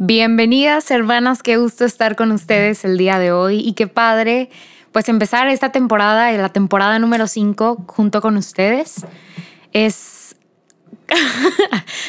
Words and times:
Bienvenidas 0.00 0.92
hermanas, 0.92 1.42
qué 1.42 1.56
gusto 1.56 1.84
estar 1.84 2.14
con 2.14 2.30
ustedes 2.30 2.84
el 2.84 2.96
día 2.98 3.18
de 3.18 3.32
hoy 3.32 3.58
y 3.58 3.72
qué 3.72 3.88
padre 3.88 4.48
pues 4.92 5.08
empezar 5.08 5.48
esta 5.48 5.72
temporada, 5.72 6.30
la 6.30 6.50
temporada 6.50 7.00
número 7.00 7.26
5 7.26 7.84
junto 7.88 8.20
con 8.20 8.36
ustedes. 8.36 9.04
Es... 9.72 10.36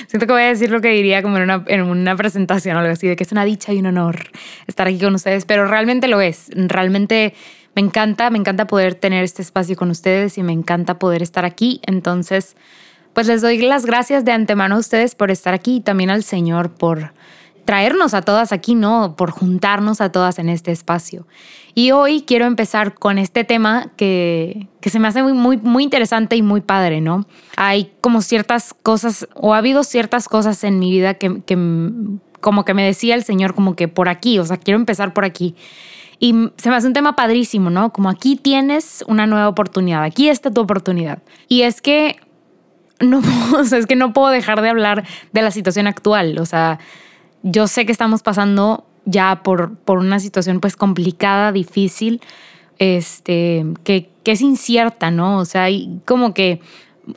Siento 0.08 0.28
que 0.28 0.34
voy 0.34 0.44
a 0.44 0.50
decir 0.50 0.70
lo 0.70 0.82
que 0.82 0.90
diría 0.90 1.24
como 1.24 1.38
en 1.38 1.44
una, 1.44 1.64
en 1.66 1.82
una 1.82 2.16
presentación 2.16 2.78
o 2.78 2.82
algo 2.82 2.94
así, 2.94 3.08
de 3.08 3.16
que 3.16 3.24
es 3.24 3.32
una 3.32 3.44
dicha 3.44 3.74
y 3.74 3.80
un 3.80 3.88
honor 3.88 4.20
estar 4.68 4.88
aquí 4.88 5.00
con 5.00 5.16
ustedes, 5.16 5.46
pero 5.46 5.68
realmente 5.68 6.08
lo 6.08 6.22
es, 6.22 6.52
realmente 6.54 7.34
me 7.76 7.82
encanta, 7.82 8.30
me 8.30 8.38
encanta 8.38 8.68
poder 8.68 8.94
tener 8.94 9.24
este 9.24 9.42
espacio 9.42 9.76
con 9.76 9.90
ustedes 9.90 10.38
y 10.38 10.44
me 10.44 10.54
encanta 10.54 11.00
poder 11.00 11.24
estar 11.24 11.44
aquí, 11.44 11.82
entonces 11.88 12.56
pues 13.14 13.26
les 13.26 13.42
doy 13.42 13.58
las 13.58 13.88
gracias 13.88 14.26
de 14.26 14.32
antemano 14.32 14.76
a 14.76 14.78
ustedes 14.78 15.16
por 15.16 15.32
estar 15.32 15.56
aquí 15.56 15.78
y 15.78 15.82
también 15.82 16.12
al 16.12 16.24
Señor 16.24 16.76
por 16.76 17.14
traernos 17.70 18.16
a 18.16 18.24
todas 18.24 18.52
aquí, 18.52 18.74
¿no? 18.74 19.16
Por 19.16 19.30
juntarnos 19.30 20.02
a 20.02 20.12
todas 20.12 20.40
en 20.40 20.50
este 20.50 20.72
espacio. 20.72 21.28
Y 21.76 21.92
hoy 21.92 22.24
quiero 22.24 22.46
empezar 22.46 22.96
con 22.96 23.20
este 23.20 23.44
tema 23.44 23.92
que, 23.96 24.68
que 24.82 24.90
se 24.90 24.98
me 24.98 25.08
hace 25.08 25.22
muy, 25.22 25.34
muy, 25.34 25.58
muy 25.58 25.84
interesante 25.84 26.36
y 26.36 26.42
muy 26.42 26.62
padre, 26.62 27.00
¿no? 27.00 27.28
Hay 27.58 27.92
como 28.02 28.24
ciertas 28.24 28.74
cosas, 28.74 29.28
o 29.36 29.54
ha 29.54 29.60
habido 29.60 29.84
ciertas 29.84 30.28
cosas 30.28 30.64
en 30.64 30.80
mi 30.80 30.90
vida 30.90 31.14
que, 31.14 31.44
que 31.44 31.56
como 32.42 32.66
que 32.66 32.74
me 32.74 32.84
decía 32.84 33.14
el 33.14 33.24
Señor, 33.24 33.54
como 33.54 33.76
que 33.76 33.88
por 33.88 34.10
aquí, 34.10 34.40
o 34.40 34.46
sea, 34.46 34.58
quiero 34.58 34.80
empezar 34.80 35.14
por 35.14 35.24
aquí. 35.24 35.54
Y 36.18 36.50
se 36.58 36.72
me 36.72 36.76
hace 36.76 36.88
un 36.88 36.94
tema 36.94 37.16
padrísimo, 37.16 37.70
¿no? 37.70 37.94
Como 37.94 38.10
aquí 38.10 38.36
tienes 38.36 39.04
una 39.06 39.28
nueva 39.28 39.48
oportunidad, 39.48 40.02
aquí 40.02 40.28
está 40.28 40.50
tu 40.50 40.62
oportunidad. 40.62 41.22
Y 41.48 41.62
es 41.62 41.84
que 41.84 42.16
no, 43.00 43.22
o 43.56 43.64
sea, 43.64 43.78
es 43.78 43.86
que 43.86 43.96
no 43.96 44.12
puedo 44.12 44.30
dejar 44.30 44.64
de 44.64 44.70
hablar 44.70 45.06
de 45.34 45.42
la 45.44 45.52
situación 45.52 45.86
actual, 45.86 46.40
o 46.40 46.48
sea, 46.48 46.80
yo 47.44 47.68
sé 47.68 47.86
que 47.86 47.92
estamos 47.92 48.22
pasando 48.22 48.86
ya 49.06 49.42
por, 49.44 49.76
por 49.78 49.98
una 49.98 50.20
situación 50.20 50.60
pues 50.60 50.76
complicada, 50.76 51.52
difícil, 51.52 52.22
este, 52.78 53.66
que, 53.84 54.10
que 54.24 54.32
es 54.32 54.42
incierta, 54.42 55.12
¿no? 55.12 55.40
O 55.40 55.46
sea, 55.46 55.64
hay 55.64 56.00
como 56.06 56.34
que 56.34 56.62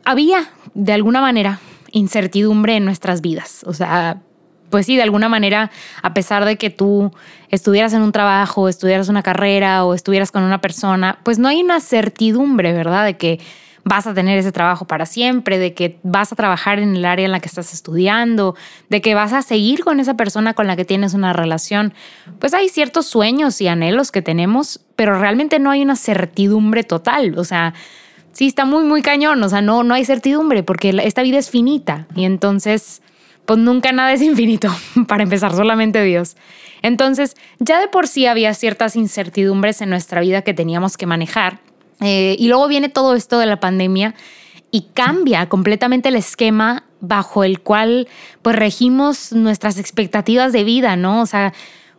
había 0.05 0.51
de 0.75 0.93
alguna 0.93 1.21
manera 1.21 1.61
incertidumbre 1.93 2.77
en 2.77 2.85
nuestras 2.85 3.21
vidas. 3.21 3.63
O 3.67 3.75
sea, 3.75 4.23
pues 4.71 4.87
sí, 4.87 4.97
de 4.97 5.03
alguna 5.03 5.29
manera, 5.29 5.71
a 6.03 6.15
pesar 6.15 6.45
de 6.45 6.57
que 6.57 6.71
tú 6.71 7.13
estuvieras 7.51 7.93
en 7.93 8.03
un 8.03 8.11
trabajo, 8.11 8.69
estudiaras 8.69 9.09
una 9.09 9.23
carrera 9.23 9.85
o 9.85 9.95
estuvieras 9.95 10.33
con 10.33 10.43
una 10.43 10.61
persona, 10.61 11.19
pues 11.23 11.39
no 11.39 11.49
hay 11.49 11.63
una 11.63 11.81
certidumbre, 11.81 12.73
¿verdad? 12.73 13.05
De 13.05 13.17
que 13.19 13.39
vas 13.85 14.07
a 14.07 14.15
tener 14.15 14.39
ese 14.39 14.53
trabajo 14.53 14.87
para 14.87 15.07
siempre, 15.07 15.59
de 15.59 15.75
que 15.75 15.99
vas 16.03 16.33
a 16.33 16.37
trabajar 16.37 16.79
en 16.79 16.97
el 16.97 17.05
área 17.05 17.25
en 17.25 17.33
la 17.33 17.41
que 17.41 17.49
estás 17.49 17.73
estudiando, 17.73 18.55
de 18.89 19.01
que 19.01 19.15
vas 19.15 19.33
a 19.33 19.43
seguir 19.43 19.83
con 19.83 20.01
esa 20.01 20.17
persona 20.17 20.55
con 20.55 20.67
la 20.67 20.77
que 20.77 20.85
tienes 20.85 21.15
una 21.15 21.33
relación. 21.33 21.93
Pues 22.39 22.55
hay 22.55 22.69
ciertos 22.69 23.07
sueños 23.07 23.61
y 23.61 23.69
anhelos 23.69 24.13
que 24.13 24.23
tenemos, 24.23 24.81
pero 24.97 25.19
realmente 25.19 25.59
no 25.59 25.71
hay 25.71 25.83
una 25.83 25.97
certidumbre 25.97 26.85
total. 26.85 27.39
O 27.39 27.45
sea, 27.45 27.75
sí 28.33 28.47
está 28.47 28.65
muy, 28.65 28.85
muy 28.85 29.03
cañón. 29.03 29.43
O 29.43 29.49
sea, 29.49 29.63
no, 29.63 29.83
no 29.83 29.95
hay 29.95 30.05
certidumbre 30.05 30.63
porque 30.63 30.95
esta 31.03 31.23
vida 31.23 31.39
es 31.39 31.51
finita 31.51 32.07
y 32.15 32.25
entonces, 32.25 33.03
pues 33.47 33.59
nunca 33.59 33.91
nada 33.93 34.13
es 34.13 34.23
infinito, 34.23 34.69
para 35.09 35.25
empezar, 35.25 35.53
solamente 35.55 36.03
Dios. 36.05 36.37
Entonces, 36.83 37.37
ya 37.59 37.81
de 37.81 37.89
por 37.89 38.09
sí 38.09 38.27
había 38.27 38.55
ciertas 38.55 38.97
incertidumbres 38.97 39.81
en 39.81 39.91
nuestra 39.91 40.21
vida 40.21 40.43
que 40.43 40.55
teníamos 40.55 40.97
que 40.97 41.07
manejar 41.07 41.61
eh, 42.01 42.37
y 42.39 42.49
luego 42.49 42.69
viene 42.69 42.89
todo 42.89 43.15
esto 43.15 43.39
de 43.39 43.47
la 43.47 43.61
pandemia 43.61 44.15
y 44.71 44.87
cambia 44.95 45.49
completamente 45.49 46.09
el 46.09 46.17
esquema 46.17 46.85
bajo 47.01 47.45
el 47.45 47.61
cual 47.61 48.09
pues 48.41 48.57
regimos 48.57 49.33
nuestras 49.33 49.79
expectativas 49.79 50.53
de 50.53 50.65
vida, 50.65 50.97
¿no? 50.97 51.21
O 51.21 51.27
sea, 51.27 51.53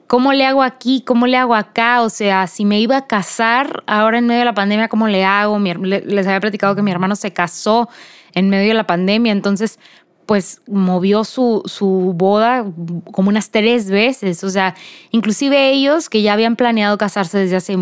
¿cómo 0.07 0.33
le 0.33 0.45
hago 0.45 0.63
aquí? 0.63 1.03
¿Cómo 1.05 1.27
le 1.27 1.37
hago 1.37 1.55
acá? 1.55 2.01
O 2.01 2.09
sea, 2.09 2.47
si 2.47 2.65
me 2.65 2.79
iba 2.79 2.97
a 2.97 3.07
casar 3.07 3.83
ahora 3.85 4.17
en 4.17 4.27
medio 4.27 4.39
de 4.39 4.45
la 4.45 4.53
pandemia, 4.53 4.87
¿cómo 4.87 5.07
le 5.07 5.23
hago? 5.23 5.59
Les 5.59 6.25
había 6.25 6.39
platicado 6.39 6.75
que 6.75 6.81
mi 6.81 6.91
hermano 6.91 7.15
se 7.15 7.31
casó 7.31 7.89
en 8.33 8.49
medio 8.49 8.69
de 8.69 8.73
la 8.73 8.87
pandemia, 8.87 9.31
entonces 9.31 9.79
pues 10.25 10.61
movió 10.67 11.23
su, 11.23 11.63
su, 11.65 12.13
boda 12.15 12.65
como 13.11 13.29
unas 13.29 13.49
tres 13.49 13.89
veces. 13.89 14.43
O 14.43 14.49
sea, 14.49 14.75
inclusive 15.11 15.71
ellos 15.71 16.09
que 16.09 16.21
ya 16.21 16.33
habían 16.33 16.55
planeado 16.55 16.97
casarse 16.97 17.37
desde 17.37 17.57
hace 17.57 17.77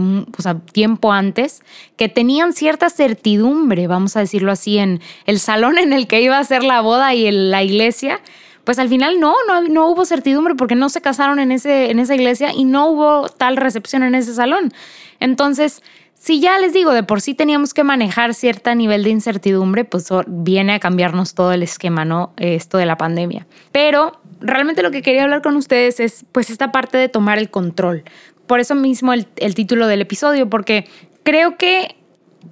tiempo 0.71 1.11
antes, 1.11 1.61
que 1.97 2.09
tenían 2.09 2.53
cierta 2.53 2.89
certidumbre, 2.89 3.87
vamos 3.87 4.17
a 4.17 4.21
decirlo 4.21 4.51
así, 4.51 4.77
en 4.77 5.01
el 5.25 5.39
salón 5.39 5.77
en 5.77 5.93
el 5.93 6.07
que 6.07 6.21
iba 6.21 6.39
a 6.39 6.43
ser 6.43 6.63
la 6.63 6.81
boda 6.81 7.13
y 7.13 7.27
en 7.27 7.51
la 7.51 7.63
iglesia, 7.63 8.19
pues 8.63 8.79
al 8.79 8.89
final 8.89 9.19
no, 9.19 9.35
no, 9.47 9.61
no 9.61 9.87
hubo 9.89 10.05
certidumbre 10.05 10.55
porque 10.55 10.75
no 10.75 10.89
se 10.89 11.01
casaron 11.01 11.39
en, 11.39 11.51
ese, 11.51 11.91
en 11.91 11.99
esa 11.99 12.15
iglesia 12.15 12.53
y 12.53 12.63
no 12.63 12.87
hubo 12.87 13.29
tal 13.29 13.57
recepción 13.57 14.03
en 14.03 14.15
ese 14.15 14.33
salón. 14.33 14.71
Entonces, 15.19 15.83
si 16.21 16.39
ya 16.39 16.59
les 16.59 16.71
digo, 16.71 16.93
de 16.93 17.01
por 17.01 17.19
sí 17.19 17.33
teníamos 17.33 17.73
que 17.73 17.83
manejar 17.83 18.35
cierto 18.35 18.75
nivel 18.75 19.03
de 19.03 19.09
incertidumbre, 19.09 19.85
pues 19.85 20.07
viene 20.27 20.73
a 20.73 20.79
cambiarnos 20.79 21.33
todo 21.33 21.51
el 21.51 21.63
esquema, 21.63 22.05
¿no? 22.05 22.33
Esto 22.37 22.77
de 22.77 22.85
la 22.85 22.95
pandemia. 22.95 23.47
Pero 23.71 24.21
realmente 24.39 24.83
lo 24.83 24.91
que 24.91 25.01
quería 25.01 25.23
hablar 25.23 25.41
con 25.41 25.55
ustedes 25.55 25.99
es 25.99 26.23
pues 26.31 26.51
esta 26.51 26.71
parte 26.71 26.99
de 26.99 27.09
tomar 27.09 27.39
el 27.39 27.49
control. 27.49 28.03
Por 28.45 28.59
eso 28.59 28.75
mismo 28.75 29.13
el, 29.13 29.25
título 29.55 29.87
del 29.87 30.01
episodio, 30.01 30.47
porque 30.47 30.87
creo 31.23 31.57
que 31.57 31.95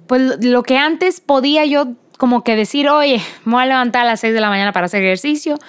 pues 0.08 0.44
lo 0.44 0.64
que 0.64 0.76
antes 0.76 1.20
podía 1.20 1.64
yo 1.64 1.92
como 2.18 2.42
que 2.42 2.56
decir, 2.56 2.88
oye, 2.88 3.22
me 3.44 3.52
voy 3.52 3.62
a 3.62 3.66
levantar 3.66 4.02
a 4.02 4.04
las 4.04 4.18
6 4.18 4.34
de 4.34 4.40
la 4.40 4.48
mañana 4.48 4.72
para 4.72 4.86
hacer 4.86 5.04
ejercicio, 5.04 5.60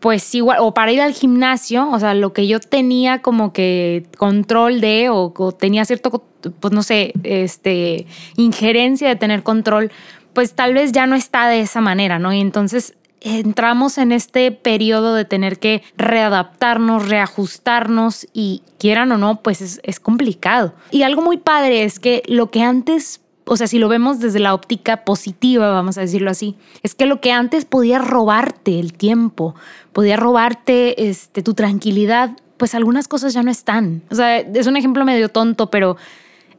pues 0.00 0.34
igual, 0.34 0.58
o 0.60 0.74
para 0.74 0.92
ir 0.92 1.00
al 1.00 1.12
gimnasio, 1.12 1.90
o 1.90 1.98
sea, 1.98 2.14
lo 2.14 2.32
que 2.32 2.46
yo 2.46 2.60
tenía 2.60 3.20
como 3.20 3.52
que 3.52 4.06
control 4.16 4.80
de, 4.80 5.08
o, 5.10 5.32
tenía 5.52 5.84
cierto, 5.84 6.22
pues 6.60 6.72
no 6.72 6.82
sé, 6.82 7.12
este, 7.24 8.06
injerencia 8.36 9.08
de 9.08 9.16
tener 9.16 9.42
control, 9.42 9.90
pues 10.32 10.54
tal 10.54 10.74
vez 10.74 10.92
ya 10.92 11.06
no 11.06 11.16
está 11.16 11.48
de 11.48 11.60
esa 11.60 11.80
manera, 11.80 12.18
¿no? 12.18 12.32
Y 12.32 12.40
entonces 12.40 12.94
entramos 13.20 13.98
en 13.98 14.12
este 14.12 14.52
periodo 14.52 15.14
de 15.14 15.24
tener 15.24 15.58
que 15.58 15.82
readaptarnos, 15.96 17.08
reajustarnos 17.08 18.28
y 18.32 18.62
quieran 18.78 19.10
o 19.10 19.18
no, 19.18 19.42
pues 19.42 19.60
es, 19.60 19.80
es 19.82 19.98
complicado. 19.98 20.74
Y 20.92 21.02
algo 21.02 21.22
muy 21.22 21.38
padre 21.38 21.82
es 21.82 21.98
que 21.98 22.22
lo 22.26 22.52
que 22.52 22.62
antes 22.62 23.20
o 23.48 23.56
sea, 23.56 23.66
si 23.66 23.78
lo 23.78 23.88
vemos 23.88 24.20
desde 24.20 24.38
la 24.38 24.54
óptica 24.54 25.04
positiva, 25.04 25.70
vamos 25.70 25.98
a 25.98 26.02
decirlo 26.02 26.30
así, 26.30 26.56
es 26.82 26.94
que 26.94 27.06
lo 27.06 27.20
que 27.20 27.32
antes 27.32 27.64
podía 27.64 27.98
robarte 27.98 28.78
el 28.78 28.92
tiempo, 28.92 29.54
podía 29.92 30.16
robarte 30.16 31.08
este, 31.08 31.42
tu 31.42 31.54
tranquilidad, 31.54 32.36
pues 32.56 32.74
algunas 32.74 33.08
cosas 33.08 33.32
ya 33.32 33.42
no 33.42 33.50
están. 33.50 34.02
O 34.10 34.14
sea, 34.14 34.38
es 34.38 34.66
un 34.66 34.76
ejemplo 34.76 35.04
medio 35.04 35.28
tonto, 35.28 35.70
pero 35.70 35.96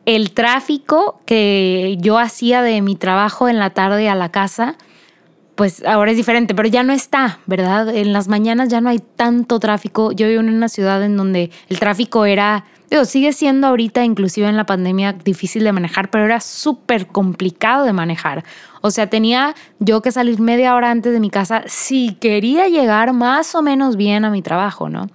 el 0.06 0.32
tráfico 0.32 1.22
que 1.26 1.98
yo 2.00 2.18
hacía 2.18 2.62
de 2.62 2.82
mi 2.82 2.96
trabajo 2.96 3.48
en 3.48 3.60
la 3.60 3.70
tarde 3.72 4.10
a 4.10 4.16
la 4.16 4.30
casa, 4.30 4.76
pues 5.56 5.84
ahora 5.86 6.12
es 6.12 6.18
diferente, 6.18 6.56
pero 6.56 6.70
ya 6.70 6.84
no 6.84 6.94
está, 6.94 7.40
¿verdad? 7.46 7.94
En 7.94 8.14
las 8.14 8.28
mañanas 8.28 8.70
ya 8.70 8.82
no 8.82 8.90
hay 8.90 9.00
tanto 9.00 9.60
tráfico. 9.60 10.12
Yo 10.14 10.28
vivo 10.28 10.40
en 10.40 10.50
una 10.50 10.70
ciudad 10.70 11.04
en 11.04 11.18
donde 11.18 11.52
el 11.68 11.80
tráfico 11.80 12.26
era 12.26 12.66
Digo, 12.90 13.06
sigue 13.06 13.34
siendo 13.34 13.68
ahorita, 13.68 14.04
inclusive 14.04 14.48
en 14.48 14.58
la 14.58 14.66
pandemia, 14.66 15.14
difícil 15.14 15.64
de 15.64 15.72
manejar, 15.72 16.10
pero 16.10 16.26
era 16.26 16.40
súper 16.40 17.06
complicado 17.08 17.86
de 17.86 17.94
manejar. 17.94 18.44
O 18.82 18.90
sea, 18.90 19.08
tenía 19.08 19.54
yo 19.80 20.02
que 20.02 20.12
salir 20.12 20.40
media 20.40 20.74
hora 20.76 20.90
antes 20.90 21.14
de 21.14 21.20
mi 21.20 21.30
casa 21.30 21.64
si 21.68 22.14
quería 22.16 22.68
llegar 22.68 23.14
más 23.14 23.54
o 23.54 23.62
menos 23.62 23.96
bien 23.96 24.26
a 24.26 24.32
mi 24.32 24.42
trabajo, 24.42 24.90
¿no? 24.90 25.08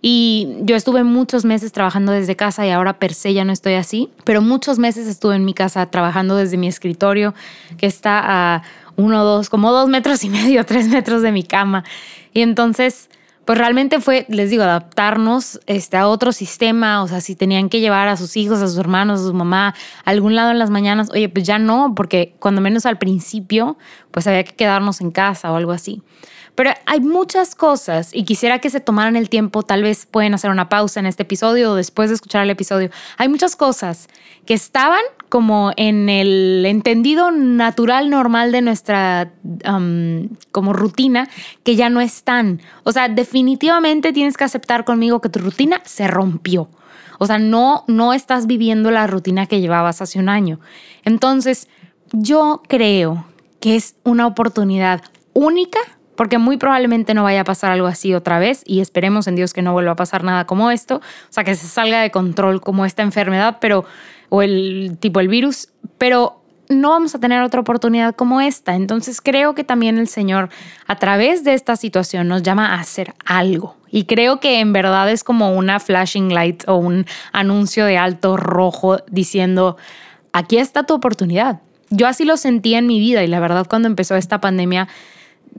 Y 0.00 0.58
yo 0.60 0.76
estuve 0.76 1.02
muchos 1.02 1.44
meses 1.44 1.72
trabajando 1.72 2.12
desde 2.12 2.36
casa 2.36 2.64
y 2.64 2.70
ahora 2.70 2.98
per 2.98 3.12
se 3.12 3.34
ya 3.34 3.44
no 3.44 3.52
estoy 3.52 3.74
así, 3.74 4.10
pero 4.24 4.40
muchos 4.40 4.78
meses 4.78 5.08
estuve 5.08 5.34
en 5.34 5.44
mi 5.44 5.54
casa 5.54 5.86
trabajando 5.86 6.36
desde 6.36 6.56
mi 6.56 6.68
escritorio, 6.68 7.34
que 7.76 7.86
está 7.86 8.20
a 8.54 8.62
uno, 8.94 9.24
dos, 9.24 9.50
como 9.50 9.72
dos 9.72 9.88
metros 9.88 10.22
y 10.22 10.28
medio, 10.28 10.64
tres 10.66 10.88
metros 10.88 11.22
de 11.22 11.32
mi 11.32 11.42
cama. 11.42 11.82
Y 12.32 12.42
entonces 12.42 13.08
pues 13.46 13.58
realmente 13.58 14.00
fue, 14.00 14.26
les 14.28 14.50
digo, 14.50 14.64
adaptarnos 14.64 15.60
este, 15.66 15.96
a 15.96 16.08
otro 16.08 16.32
sistema, 16.32 17.04
o 17.04 17.08
sea, 17.08 17.20
si 17.20 17.36
tenían 17.36 17.68
que 17.68 17.78
llevar 17.78 18.08
a 18.08 18.16
sus 18.16 18.36
hijos, 18.36 18.60
a 18.60 18.66
sus 18.66 18.76
hermanos, 18.76 19.20
a 19.20 19.22
su 19.22 19.34
mamá 19.34 19.72
a 20.04 20.10
algún 20.10 20.34
lado 20.34 20.50
en 20.50 20.58
las 20.58 20.68
mañanas, 20.68 21.10
oye, 21.10 21.28
pues 21.28 21.46
ya 21.46 21.60
no, 21.60 21.94
porque 21.94 22.34
cuando 22.40 22.60
menos 22.60 22.86
al 22.86 22.98
principio, 22.98 23.78
pues 24.10 24.26
había 24.26 24.42
que 24.42 24.52
quedarnos 24.52 25.00
en 25.00 25.12
casa 25.12 25.52
o 25.52 25.56
algo 25.56 25.70
así. 25.70 26.02
Pero 26.56 26.70
hay 26.86 27.00
muchas 27.00 27.54
cosas 27.54 28.10
y 28.12 28.24
quisiera 28.24 28.58
que 28.58 28.70
se 28.70 28.80
tomaran 28.80 29.14
el 29.14 29.28
tiempo, 29.28 29.62
tal 29.62 29.82
vez 29.82 30.06
pueden 30.06 30.32
hacer 30.34 30.50
una 30.50 30.68
pausa 30.70 30.98
en 30.98 31.06
este 31.06 31.22
episodio 31.22 31.72
o 31.72 31.74
después 31.74 32.08
de 32.08 32.14
escuchar 32.14 32.42
el 32.42 32.50
episodio. 32.50 32.90
Hay 33.18 33.28
muchas 33.28 33.56
cosas 33.56 34.08
que 34.46 34.54
estaban 34.54 35.02
como 35.28 35.72
en 35.76 36.08
el 36.08 36.64
entendido 36.66 37.30
natural, 37.30 38.08
normal 38.08 38.52
de 38.52 38.62
nuestra 38.62 39.32
como 40.50 40.72
rutina, 40.72 41.28
que 41.62 41.76
ya 41.76 41.90
no 41.90 42.00
están. 42.00 42.62
O 42.84 42.92
sea, 42.92 43.08
definitivamente 43.08 44.14
tienes 44.14 44.38
que 44.38 44.44
aceptar 44.44 44.84
conmigo 44.84 45.20
que 45.20 45.28
tu 45.28 45.40
rutina 45.40 45.82
se 45.84 46.08
rompió. 46.08 46.70
O 47.18 47.26
sea, 47.26 47.38
no, 47.38 47.84
no 47.86 48.14
estás 48.14 48.46
viviendo 48.46 48.90
la 48.90 49.06
rutina 49.06 49.46
que 49.46 49.60
llevabas 49.60 50.00
hace 50.00 50.18
un 50.18 50.30
año. 50.30 50.58
Entonces, 51.04 51.68
yo 52.12 52.62
creo 52.66 53.26
que 53.60 53.76
es 53.76 53.96
una 54.04 54.26
oportunidad 54.26 55.02
única 55.32 55.80
porque 56.16 56.38
muy 56.38 56.56
probablemente 56.56 57.14
no 57.14 57.22
vaya 57.22 57.42
a 57.42 57.44
pasar 57.44 57.72
algo 57.72 57.86
así 57.86 58.14
otra 58.14 58.38
vez 58.38 58.62
y 58.64 58.80
esperemos 58.80 59.26
en 59.26 59.36
Dios 59.36 59.52
que 59.52 59.62
no 59.62 59.72
vuelva 59.72 59.92
a 59.92 59.96
pasar 59.96 60.24
nada 60.24 60.46
como 60.46 60.70
esto, 60.70 60.96
o 60.96 61.32
sea, 61.32 61.44
que 61.44 61.54
se 61.54 61.66
salga 61.66 62.00
de 62.00 62.10
control 62.10 62.60
como 62.60 62.84
esta 62.84 63.02
enfermedad, 63.02 63.58
pero 63.60 63.84
o 64.28 64.42
el 64.42 64.96
tipo 64.98 65.20
el 65.20 65.28
virus, 65.28 65.68
pero 65.98 66.42
no 66.68 66.90
vamos 66.90 67.14
a 67.14 67.20
tener 67.20 67.42
otra 67.42 67.60
oportunidad 67.60 68.14
como 68.14 68.40
esta. 68.40 68.74
Entonces 68.74 69.20
creo 69.20 69.54
que 69.54 69.64
también 69.64 69.98
el 69.98 70.08
Señor 70.08 70.48
a 70.86 70.96
través 70.96 71.44
de 71.44 71.54
esta 71.54 71.76
situación 71.76 72.28
nos 72.28 72.42
llama 72.42 72.74
a 72.74 72.80
hacer 72.80 73.14
algo. 73.24 73.76
Y 73.90 74.04
creo 74.04 74.40
que 74.40 74.60
en 74.60 74.72
verdad 74.72 75.10
es 75.10 75.24
como 75.24 75.54
una 75.54 75.80
flashing 75.80 76.34
light 76.34 76.64
o 76.66 76.76
un 76.76 77.06
anuncio 77.32 77.84
de 77.84 77.98
alto 77.98 78.36
rojo 78.36 78.98
diciendo, 79.08 79.76
aquí 80.32 80.58
está 80.58 80.84
tu 80.84 80.94
oportunidad. 80.94 81.60
Yo 81.90 82.08
así 82.08 82.24
lo 82.24 82.36
sentí 82.36 82.74
en 82.74 82.86
mi 82.86 82.98
vida 82.98 83.22
y 83.22 83.28
la 83.28 83.38
verdad 83.38 83.66
cuando 83.68 83.86
empezó 83.86 84.16
esta 84.16 84.40
pandemia 84.40 84.88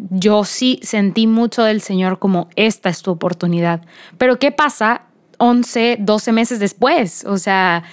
yo 0.10 0.44
sí 0.44 0.80
sentí 0.84 1.28
mucho 1.28 1.64
del 1.64 1.82
Señor 1.82 2.20
como 2.20 2.50
esta 2.56 2.90
es 2.90 3.02
tu 3.02 3.12
oportunidad. 3.12 3.82
Pero 4.18 4.40
¿qué 4.40 4.52
pasa 4.52 5.04
11, 5.38 5.98
12 6.00 6.32
meses 6.32 6.60
después? 6.60 7.26
O 7.26 7.38
sea, 7.38 7.84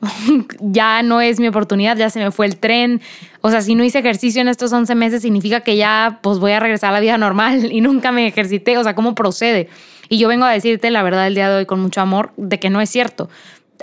ya 0.60 1.02
no 1.02 1.20
es 1.20 1.38
mi 1.40 1.48
oportunidad, 1.48 1.96
ya 1.96 2.10
se 2.10 2.18
me 2.18 2.30
fue 2.30 2.46
el 2.46 2.56
tren. 2.56 3.00
O 3.40 3.50
sea, 3.50 3.62
si 3.62 3.74
no 3.74 3.84
hice 3.84 3.98
ejercicio 3.98 4.40
en 4.40 4.48
estos 4.48 4.72
11 4.72 4.94
meses, 4.94 5.22
significa 5.22 5.60
que 5.60 5.76
ya 5.76 6.18
pues 6.22 6.38
voy 6.38 6.52
a 6.52 6.60
regresar 6.60 6.90
a 6.90 6.92
la 6.94 7.00
vida 7.00 7.18
normal 7.18 7.68
y 7.72 7.80
nunca 7.80 8.12
me 8.12 8.26
ejercité. 8.26 8.78
O 8.78 8.84
sea, 8.84 8.94
¿cómo 8.94 9.14
procede? 9.14 9.68
Y 10.08 10.18
yo 10.18 10.28
vengo 10.28 10.44
a 10.44 10.50
decirte 10.50 10.90
la 10.90 11.02
verdad 11.02 11.26
el 11.26 11.34
día 11.34 11.48
de 11.48 11.56
hoy 11.56 11.66
con 11.66 11.80
mucho 11.80 12.00
amor 12.00 12.32
de 12.36 12.58
que 12.60 12.70
no 12.70 12.80
es 12.80 12.90
cierto. 12.90 13.30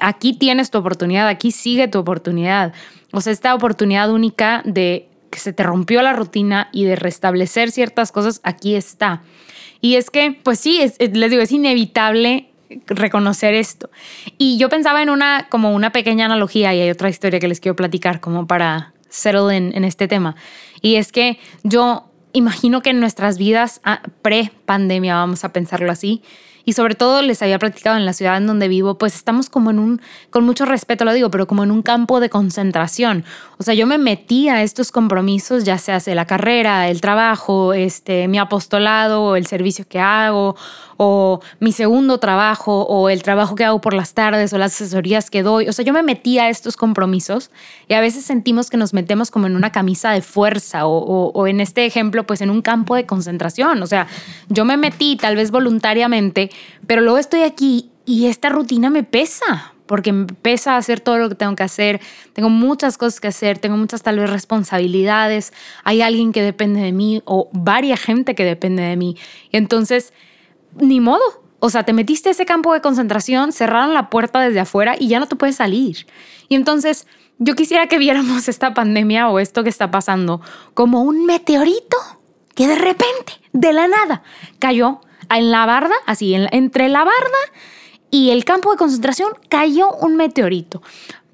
Aquí 0.02 0.34
tienes 0.34 0.70
tu 0.70 0.78
oportunidad, 0.78 1.28
aquí 1.28 1.52
sigue 1.52 1.88
tu 1.88 2.00
oportunidad. 2.00 2.74
O 3.12 3.22
sea, 3.22 3.34
esta 3.34 3.56
oportunidad 3.56 4.12
única 4.12 4.62
de 4.66 5.09
que 5.30 5.40
se 5.40 5.54
te 5.54 5.64
rompió 5.64 6.02
la 6.02 6.14
rutina 6.14 6.70
y 6.72 6.86
de 6.86 6.96
restablecer 6.96 7.72
ciertas 7.72 8.12
cosas, 8.12 8.42
aquí 8.44 8.76
está. 8.76 9.22
Y 9.82 9.96
es 9.96 10.10
que, 10.10 10.38
pues 10.44 10.60
sí, 10.60 10.80
les 11.00 11.32
digo, 11.32 11.42
es 11.42 11.52
inevitable 11.52 12.50
reconocer 12.88 13.54
esto. 13.54 13.90
Y 14.38 14.58
yo 14.58 14.70
pensaba 14.70 15.02
en 15.02 15.10
una, 15.10 15.48
como 15.50 15.74
una 15.74 15.92
pequeña 15.92 16.26
analogía, 16.26 16.74
y 16.74 16.82
hay 16.82 16.90
otra 16.90 17.10
historia 17.10 17.40
que 17.40 17.48
les 17.48 17.60
quiero 17.60 17.76
platicar 17.76 18.20
como 18.20 18.48
para 18.48 18.94
settle 19.10 19.56
en 19.56 19.84
este 19.84 20.08
tema. 20.08 20.36
Y 20.82 20.96
es 20.96 21.12
que 21.12 21.40
yo 21.64 22.10
imagino 22.34 22.82
que 22.82 22.92
en 22.92 23.00
nuestras 23.00 23.38
vidas 23.38 23.82
ah, 23.84 24.02
pre-pandemia, 24.22 25.16
vamos 25.16 25.44
a 25.44 25.54
pensarlo 25.54 25.92
así, 25.92 26.22
y 26.70 26.74
sobre 26.74 26.94
todo 26.94 27.24
les 27.24 27.42
había 27.42 27.58
practicado 27.58 27.98
en 27.98 28.06
la 28.06 28.14
ciudad 28.14 28.38
en 28.38 28.46
donde 28.46 28.68
vivo, 28.68 29.00
pues 29.00 29.16
estamos 29.16 29.50
como 29.50 29.72
en 29.72 29.80
un, 29.80 30.02
con 30.30 30.46
mucho 30.46 30.66
respeto 30.66 31.04
lo 31.04 31.14
digo, 31.14 31.32
pero 31.32 31.48
como 31.48 31.64
en 31.64 31.72
un 31.72 31.82
campo 31.82 32.20
de 32.20 32.30
concentración. 32.30 33.26
O 33.58 33.64
sea, 33.64 33.74
yo 33.74 33.88
me 33.88 33.98
metí 33.98 34.50
a 34.50 34.62
estos 34.62 34.92
compromisos, 34.92 35.64
ya 35.64 35.80
sea 35.80 36.00
la 36.14 36.26
carrera, 36.26 36.88
el 36.88 37.02
trabajo, 37.02 37.74
este, 37.74 38.28
mi 38.28 38.38
apostolado, 38.38 39.36
el 39.36 39.48
servicio 39.48 39.88
que 39.90 40.00
hago, 40.00 40.56
o 40.98 41.40
mi 41.60 41.72
segundo 41.72 42.20
trabajo, 42.20 42.84
o 42.84 43.10
el 43.10 43.24
trabajo 43.24 43.56
que 43.56 43.66
hago 43.66 43.82
por 43.82 43.96
las 43.96 44.14
tardes, 44.14 44.54
o 44.54 44.60
las 44.60 44.76
asesorías 44.76 45.32
que 45.32 45.42
doy. 45.42 45.70
O 45.70 45.74
sea, 45.74 45.84
yo 45.84 45.92
me 45.92 46.04
metí 46.04 46.38
a 46.38 46.50
estos 46.50 46.78
compromisos 46.78 47.50
y 47.88 47.96
a 47.96 48.02
veces 48.02 48.26
sentimos 48.26 48.70
que 48.70 48.78
nos 48.78 48.94
metemos 48.94 49.32
como 49.32 49.48
en 49.48 49.56
una 49.56 49.72
camisa 49.72 50.12
de 50.12 50.22
fuerza, 50.22 50.86
o, 50.86 51.32
o 51.34 51.48
en 51.48 51.62
este 51.62 51.86
ejemplo, 51.86 52.28
pues 52.28 52.42
en 52.42 52.50
un 52.50 52.62
campo 52.62 52.96
de 52.96 53.06
concentración. 53.06 53.82
O 53.82 53.88
sea, 53.88 54.08
yo 54.50 54.66
me 54.66 54.78
metí 54.78 55.16
tal 55.16 55.36
vez 55.36 55.52
voluntariamente, 55.52 56.52
pero 56.88 57.02
luego 57.02 57.18
estoy 57.18 57.42
aquí 57.44 57.92
y 58.06 58.28
esta 58.28 58.50
rutina 58.50 58.90
me 58.90 59.04
pesa, 59.04 59.74
porque 59.86 60.14
me 60.14 60.26
pesa 60.28 60.78
hacer 60.78 61.00
todo 61.00 61.18
lo 61.18 61.30
que 61.30 61.36
tengo 61.36 61.56
que 61.56 61.64
hacer, 61.64 62.00
tengo 62.34 62.50
muchas 62.50 62.98
cosas 62.98 63.20
que 63.20 63.28
hacer, 63.28 63.58
tengo 63.58 63.76
muchas 63.76 64.04
tal 64.04 64.20
vez 64.20 64.30
responsabilidades, 64.30 65.52
hay 65.84 66.02
alguien 66.02 66.32
que 66.32 66.42
depende 66.44 66.82
de 66.82 66.92
mí 66.92 67.22
o 67.26 67.50
varias 67.54 68.00
gente 68.00 68.36
que 68.36 68.46
depende 68.46 68.84
de 68.84 68.96
mí. 68.96 69.18
Entonces, 69.52 70.14
ni 70.76 71.00
modo. 71.00 71.24
O 71.62 71.70
sea, 71.70 71.84
te 71.84 71.92
metiste 71.92 72.30
a 72.30 72.32
ese 72.32 72.46
campo 72.46 72.74
de 72.74 72.82
concentración, 72.82 73.52
cerraron 73.52 73.94
la 73.94 74.10
puerta 74.10 74.40
desde 74.40 74.62
afuera 74.62 74.96
y 74.98 75.08
ya 75.08 75.20
no 75.20 75.28
te 75.28 75.36
puedes 75.36 75.58
salir. 75.58 76.08
Y 76.48 76.56
entonces, 76.56 77.06
yo 77.38 77.56
quisiera 77.56 77.88
que 77.88 77.98
viéramos 77.98 78.48
esta 78.48 78.74
pandemia 78.74 79.30
o 79.30 79.40
esto 79.40 79.64
que 79.64 79.70
está 79.70 79.92
pasando 79.92 80.40
como 80.74 81.02
un 81.02 81.26
meteorito 81.26 81.98
que 82.56 82.68
de 82.68 82.76
repente, 82.76 83.34
de 83.54 83.74
la 83.74 83.88
nada, 83.88 84.24
cayó 84.60 85.02
en 85.38 85.52
la 85.52 85.66
barda, 85.66 85.96
así, 86.06 86.34
entre 86.34 86.90
la 86.90 87.04
barda 87.04 87.38
y 88.12 88.32
el 88.32 88.46
campo 88.46 88.72
de 88.72 88.78
concentración 88.78 89.32
cayó 89.50 89.92
un 89.94 90.16
meteorito. 90.16 90.82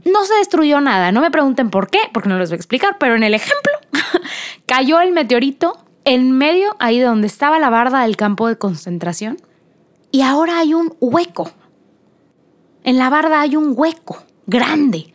No 0.04 0.24
se 0.26 0.36
destruyó 0.36 0.82
nada, 0.82 1.12
no 1.12 1.22
me 1.22 1.32
pregunten 1.32 1.70
por 1.70 1.90
qué, 1.90 2.00
porque 2.14 2.30
no 2.30 2.38
les 2.38 2.50
voy 2.50 2.56
a 2.56 2.58
explicar, 2.58 2.98
pero 3.00 3.16
en 3.16 3.24
el 3.24 3.34
ejemplo 3.34 3.72
cayó 4.66 5.00
el 5.00 5.12
meteorito 5.12 5.78
en 6.04 6.32
medio 6.32 6.76
ahí 6.80 7.00
de 7.00 7.06
donde 7.06 7.28
estaba 7.28 7.60
la 7.60 7.70
barda 7.70 8.04
del 8.04 8.16
campo 8.16 8.48
de 8.48 8.58
concentración 8.58 9.38
y 10.12 10.22
ahora 10.22 10.60
hay 10.60 10.74
un 10.74 10.96
hueco. 11.00 11.52
En 12.84 13.00
la 13.00 13.10
barda 13.10 13.42
hay 13.42 13.56
un 13.56 13.74
hueco 13.76 14.24
grande, 14.46 15.14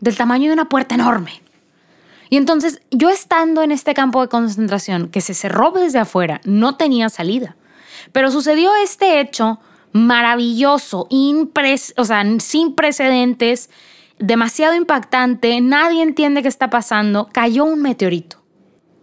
del 0.00 0.16
tamaño 0.16 0.46
de 0.46 0.54
una 0.54 0.68
puerta 0.68 0.94
enorme. 0.94 1.42
Y 2.30 2.36
entonces 2.36 2.80
yo 2.92 3.10
estando 3.10 3.62
en 3.62 3.72
este 3.72 3.92
campo 3.92 4.22
de 4.22 4.28
concentración 4.28 5.08
que 5.08 5.20
se 5.20 5.34
cerró 5.34 5.72
desde 5.72 5.98
afuera, 5.98 6.40
no 6.44 6.76
tenía 6.76 7.08
salida. 7.08 7.56
Pero 8.12 8.30
sucedió 8.30 8.74
este 8.76 9.20
hecho 9.20 9.60
maravilloso, 9.92 11.08
o 11.96 12.04
sea, 12.04 12.24
sin 12.38 12.74
precedentes, 12.74 13.70
demasiado 14.18 14.74
impactante, 14.74 15.60
nadie 15.60 16.02
entiende 16.02 16.42
qué 16.42 16.48
está 16.48 16.70
pasando, 16.70 17.28
cayó 17.32 17.64
un 17.64 17.82
meteorito, 17.82 18.42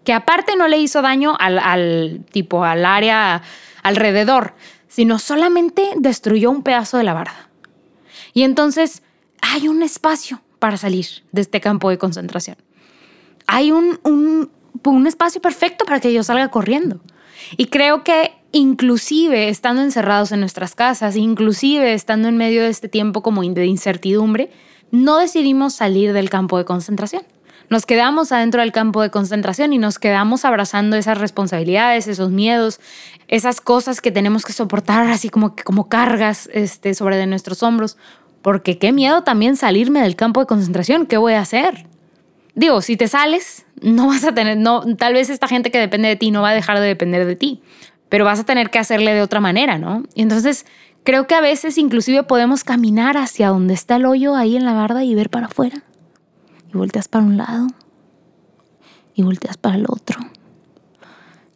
que 0.04 0.14
aparte 0.14 0.56
no 0.56 0.68
le 0.68 0.78
hizo 0.78 1.02
daño 1.02 1.36
al, 1.40 1.60
al 1.60 2.26
tipo, 2.32 2.64
al 2.64 2.86
área 2.86 3.42
alrededor, 3.84 4.54
sino 4.88 5.20
solamente 5.20 5.92
destruyó 5.98 6.52
un 6.52 6.64
pedazo 6.64 6.98
de 6.98 7.04
la 7.04 7.14
barda. 7.14 7.50
Y 8.34 8.44
entonces 8.44 9.04
hay 9.42 9.68
un 9.68 9.82
espacio 9.84 10.42
para 10.60 10.78
salir 10.78 11.08
de 11.32 11.42
este 11.42 11.62
campo 11.62 11.90
de 11.90 11.98
concentración. 11.98 12.58
Hay 13.48 13.72
un, 13.72 14.00
un, 14.04 14.52
un 14.84 15.08
espacio 15.08 15.42
perfecto 15.42 15.86
para 15.86 16.00
que 16.00 16.14
yo 16.14 16.24
salga 16.24 16.50
corriendo. 16.50 17.00
Y 17.56 17.68
creo 17.68 18.04
que 18.04 18.34
inclusive 18.52 19.50
estando 19.50 19.82
encerrados 19.82 20.32
en 20.32 20.40
nuestras 20.40 20.76
casas, 20.76 21.16
inclusive 21.16 21.94
estando 21.94 22.28
en 22.28 22.38
medio 22.38 22.64
de 22.64 22.70
este 22.70 22.90
tiempo 22.90 23.22
como 23.22 23.42
de 23.44 23.66
incertidumbre, 23.66 24.50
no 24.92 25.18
decidimos 25.18 25.74
salir 25.74 26.14
del 26.14 26.30
campo 26.30 26.58
de 26.58 26.66
concentración. 26.66 27.24
Nos 27.70 27.86
quedamos 27.86 28.32
adentro 28.32 28.62
del 28.62 28.72
campo 28.72 29.02
de 29.02 29.12
concentración 29.12 29.74
y 29.74 29.78
nos 29.78 30.00
quedamos 30.00 30.46
abrazando 30.46 30.96
esas 30.96 31.18
responsabilidades, 31.18 32.08
esos 32.08 32.32
miedos, 32.32 32.80
esas 33.28 33.60
cosas 33.60 34.00
que 34.00 34.10
tenemos 34.10 34.46
que 34.46 34.54
soportar 34.54 35.08
así 35.08 35.30
como, 35.30 35.54
como 35.66 35.90
cargas 35.90 36.50
este, 36.54 36.94
sobre 36.94 37.18
de 37.18 37.28
nuestros 37.28 37.64
hombros. 37.64 37.98
Porque 38.42 38.78
qué 38.78 38.94
miedo 38.94 39.24
también 39.24 39.58
salirme 39.58 40.02
del 40.02 40.16
campo 40.16 40.40
de 40.40 40.46
concentración. 40.46 41.06
¿Qué 41.06 41.18
voy 41.18 41.34
a 41.34 41.42
hacer? 41.42 41.88
Digo, 42.56 42.82
si 42.82 42.96
te 42.96 43.10
sales, 43.10 43.67
no 43.82 44.08
vas 44.08 44.24
a 44.24 44.34
tener, 44.34 44.58
no, 44.58 44.84
tal 44.96 45.14
vez 45.14 45.30
esta 45.30 45.48
gente 45.48 45.72
que 45.72 45.80
depende 45.80 46.08
de 46.08 46.16
ti 46.16 46.32
no 46.32 46.42
va 46.42 46.50
a 46.50 46.54
dejar 46.54 46.80
de 46.80 46.88
depender 46.88 47.26
de 47.26 47.36
ti 47.36 47.62
pero 48.10 48.24
vas 48.24 48.40
a 48.40 48.46
tener 48.46 48.70
que 48.70 48.80
hacerle 48.80 49.14
de 49.14 49.22
otra 49.22 49.42
manera, 49.42 49.78
¿no? 49.78 50.04
Y 50.16 50.22
entonces 50.22 50.66
Creo 51.08 51.26
que 51.26 51.36
a 51.36 51.40
veces 51.40 51.78
inclusive 51.78 52.24
podemos 52.24 52.66
caminar 52.66 53.16
hacia 53.16 53.48
donde 53.48 53.74
está 53.74 53.96
el 53.96 54.06
hoyo 54.06 54.36
ahí 54.36 54.58
en 54.58 54.66
la 54.66 54.74
barda 54.74 55.06
y 55.06 55.16
ver 55.16 55.30
para 55.30 55.46
afuera. 55.46 55.82
Y 56.68 56.76
volteas 56.78 57.08
para 57.08 57.24
un 57.24 57.38
lado 57.38 57.68
y 59.16 59.24
volteas 59.24 59.56
para 59.56 59.76
el 59.76 59.86
otro. 59.88 60.20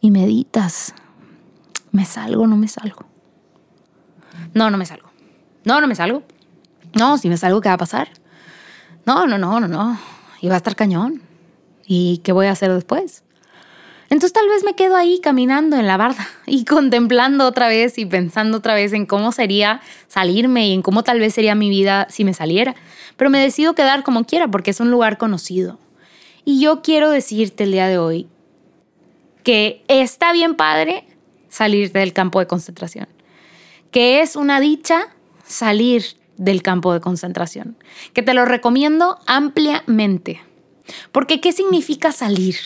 Y 0.00 0.10
meditas. 0.10 0.94
¿Me 1.90 2.06
salgo 2.06 2.46
no 2.46 2.56
me 2.56 2.66
salgo? 2.66 3.04
No, 4.54 4.70
no 4.70 4.78
me 4.78 4.86
salgo. 4.86 5.10
No, 5.66 5.82
no 5.82 5.86
me 5.86 5.96
salgo. 5.96 6.22
No, 6.94 7.18
si 7.18 7.28
me 7.28 7.36
salgo, 7.36 7.60
¿qué 7.60 7.68
va 7.68 7.74
a 7.74 7.76
pasar? 7.76 8.08
No, 9.04 9.26
no, 9.26 9.36
no, 9.36 9.60
no, 9.60 9.68
no. 9.68 9.98
Y 10.40 10.48
va 10.48 10.54
a 10.54 10.56
estar 10.56 10.74
cañón. 10.74 11.20
¿Y 11.86 12.18
qué 12.18 12.32
voy 12.32 12.46
a 12.46 12.52
hacer 12.52 12.72
después? 12.72 13.22
Entonces 14.12 14.34
tal 14.34 14.46
vez 14.46 14.62
me 14.62 14.74
quedo 14.74 14.94
ahí 14.94 15.20
caminando 15.20 15.76
en 15.76 15.86
la 15.86 15.96
barda 15.96 16.28
y 16.46 16.66
contemplando 16.66 17.46
otra 17.46 17.68
vez 17.68 17.96
y 17.96 18.04
pensando 18.04 18.58
otra 18.58 18.74
vez 18.74 18.92
en 18.92 19.06
cómo 19.06 19.32
sería 19.32 19.80
salirme 20.06 20.68
y 20.68 20.74
en 20.74 20.82
cómo 20.82 21.02
tal 21.02 21.18
vez 21.18 21.32
sería 21.32 21.54
mi 21.54 21.70
vida 21.70 22.06
si 22.10 22.24
me 22.24 22.34
saliera. 22.34 22.74
Pero 23.16 23.30
me 23.30 23.40
decido 23.40 23.74
quedar 23.74 24.02
como 24.02 24.24
quiera 24.24 24.48
porque 24.48 24.70
es 24.70 24.80
un 24.80 24.90
lugar 24.90 25.16
conocido. 25.16 25.78
Y 26.44 26.60
yo 26.60 26.82
quiero 26.82 27.10
decirte 27.10 27.64
el 27.64 27.72
día 27.72 27.86
de 27.86 27.98
hoy 27.98 28.28
que 29.44 29.82
está 29.88 30.32
bien 30.32 30.56
padre 30.56 31.06
salir 31.48 31.92
del 31.92 32.12
campo 32.12 32.38
de 32.40 32.46
concentración, 32.46 33.08
que 33.90 34.20
es 34.20 34.36
una 34.36 34.60
dicha 34.60 35.08
salir 35.44 36.04
del 36.36 36.62
campo 36.62 36.92
de 36.92 37.00
concentración, 37.00 37.76
que 38.12 38.22
te 38.22 38.34
lo 38.34 38.44
recomiendo 38.44 39.18
ampliamente. 39.26 40.40
Porque 41.12 41.40
¿qué 41.40 41.52
significa 41.52 42.12
salir? 42.12 42.56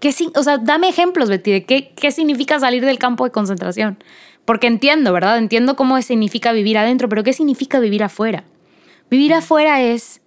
¿Qué, 0.00 0.14
o 0.34 0.42
sea, 0.42 0.58
dame 0.58 0.88
ejemplos, 0.88 1.28
Betty, 1.28 1.52
de 1.52 1.64
qué, 1.64 1.92
qué 1.96 2.10
significa 2.10 2.60
salir 2.60 2.84
del 2.84 2.98
campo 2.98 3.24
de 3.24 3.30
concentración. 3.30 3.98
Porque 4.44 4.66
entiendo, 4.66 5.12
¿verdad? 5.12 5.38
Entiendo 5.38 5.76
cómo 5.76 6.00
significa 6.02 6.52
vivir 6.52 6.76
adentro, 6.76 7.08
pero 7.08 7.22
¿qué 7.22 7.32
significa 7.32 7.80
vivir 7.80 8.02
afuera? 8.02 8.44
Vivir 9.10 9.32
afuera 9.32 9.82
es 9.82 10.20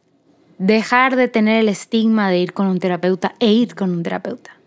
dejar 0.57 1.15
de 1.15 1.27
tener 1.27 1.59
el 1.59 1.69
estigma 1.69 2.29
de 2.29 2.39
ir 2.39 2.53
con 2.53 2.67
un 2.67 2.79
terapeuta 2.79 3.36
e 3.39 3.51
ir 3.51 3.75
con 3.75 3.91
un 3.91 4.03
terapeuta. 4.03 4.57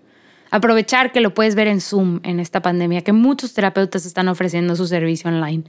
Aprovechar 0.51 1.13
que 1.13 1.21
lo 1.21 1.33
puedes 1.33 1.55
ver 1.55 1.69
en 1.69 1.81
Zoom 1.81 2.21
en 2.23 2.41
esta 2.41 2.61
pandemia, 2.61 3.03
que 3.03 3.13
muchos 3.13 3.55
terapeutas 3.55 4.05
están 4.05 4.29
ofreciendo 4.29 4.75
su 4.77 4.87
servicio 4.87 5.31
online. 5.31 5.65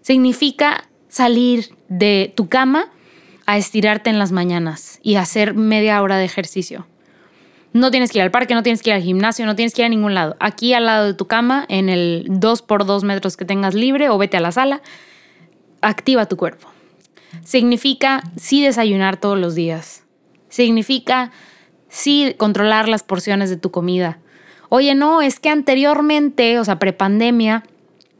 Significa 0.00 0.88
salir 1.08 1.74
de 1.88 2.32
tu 2.36 2.48
cama 2.48 2.90
a 3.46 3.56
estirarte 3.56 4.10
en 4.10 4.18
las 4.18 4.32
mañanas 4.32 4.98
y 5.02 5.16
hacer 5.16 5.54
media 5.54 6.00
hora 6.02 6.16
de 6.16 6.24
ejercicio. 6.24 6.86
No 7.72 7.90
tienes 7.90 8.12
que 8.12 8.18
ir 8.18 8.22
al 8.22 8.30
parque, 8.30 8.54
no 8.54 8.62
tienes 8.62 8.82
que 8.82 8.90
ir 8.90 8.96
al 8.96 9.02
gimnasio, 9.02 9.46
no 9.46 9.56
tienes 9.56 9.72
que 9.72 9.82
ir 9.82 9.86
a 9.86 9.88
ningún 9.88 10.14
lado. 10.14 10.36
Aquí 10.40 10.74
al 10.74 10.84
lado 10.84 11.06
de 11.06 11.14
tu 11.14 11.26
cama, 11.26 11.64
en 11.68 11.88
el 11.88 12.26
2 12.28 12.62
por 12.62 12.84
2 12.84 13.04
metros 13.04 13.36
que 13.36 13.44
tengas 13.46 13.74
libre 13.74 14.10
o 14.10 14.18
vete 14.18 14.36
a 14.36 14.40
la 14.40 14.52
sala, 14.52 14.82
activa 15.80 16.26
tu 16.26 16.36
cuerpo. 16.36 16.68
Significa 17.44 18.22
sí 18.36 18.62
desayunar 18.62 19.16
todos 19.16 19.38
los 19.38 19.54
días. 19.54 20.04
Significa 20.50 21.32
sí 21.88 22.34
controlar 22.36 22.88
las 22.88 23.02
porciones 23.02 23.48
de 23.48 23.56
tu 23.56 23.70
comida. 23.70 24.18
Oye, 24.68 24.94
no, 24.94 25.22
es 25.22 25.40
que 25.40 25.48
anteriormente, 25.48 26.58
o 26.58 26.64
sea, 26.64 26.78
prepandemia, 26.78 27.64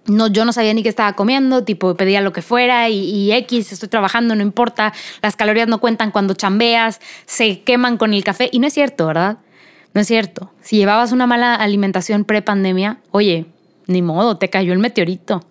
no, 0.07 0.27
yo 0.27 0.45
no 0.45 0.53
sabía 0.53 0.75
ni 0.75 0.83
qué 0.83 0.89
estaba 0.89 1.13
comiendo, 1.15 1.65
tipo 1.65 1.95
pedía 1.97 2.21
lo 2.21 2.33
que 2.33 2.43
fuera 2.43 2.89
y, 2.89 2.99
y, 2.99 3.33
X, 3.33 3.73
estoy 3.73 3.89
trabajando, 3.89 4.35
no 4.35 4.43
importa, 4.43 4.93
las 5.23 5.37
calorías 5.37 5.69
no 5.69 5.81
cuentan 5.81 6.11
cuando 6.11 6.35
chambeas, 6.35 7.01
se 7.27 7.63
queman 7.63 7.97
con 7.97 8.13
el 8.13 8.25
café. 8.25 8.49
Y 8.53 8.59
no 8.59 8.67
es 8.67 8.75
cierto, 8.75 9.07
¿verdad? 9.07 9.39
No 9.95 10.01
es 10.01 10.07
cierto. 10.07 10.53
Si 10.61 10.77
llevabas 10.77 11.13
una 11.13 11.27
mala 11.27 11.55
alimentación 11.55 12.25
pre-pandemia, 12.25 12.99
oye, 13.11 13.47
ni 13.87 14.03
modo, 14.03 14.39
te 14.39 14.51
cayó 14.51 14.73
el 14.73 14.79
meteorito. 14.79 15.45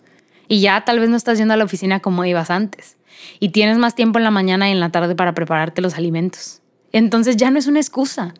Y 0.47 0.59
ya 0.59 0.83
tal 0.83 0.99
vez 0.99 1.09
no 1.09 1.15
estás 1.15 1.37
yendo 1.37 1.53
a 1.53 1.57
la 1.57 1.63
oficina 1.63 1.99
como 2.01 2.25
ibas 2.25 2.49
antes. 2.49 2.97
Y 3.39 3.49
tienes 3.49 3.77
más 3.77 3.95
tiempo 3.95 4.19
en 4.19 4.23
la 4.23 4.31
mañana 4.31 4.67
y 4.67 4.71
en 4.71 4.79
la 4.79 4.89
tarde 4.89 5.15
para 5.15 5.33
prepararte 5.33 5.81
los 5.81 5.95
alimentos. 5.95 6.61
Entonces 6.91 7.37
ya 7.37 7.51
no 7.51 7.59
es 7.59 7.67
una 7.67 7.79
excusa. 7.79 8.33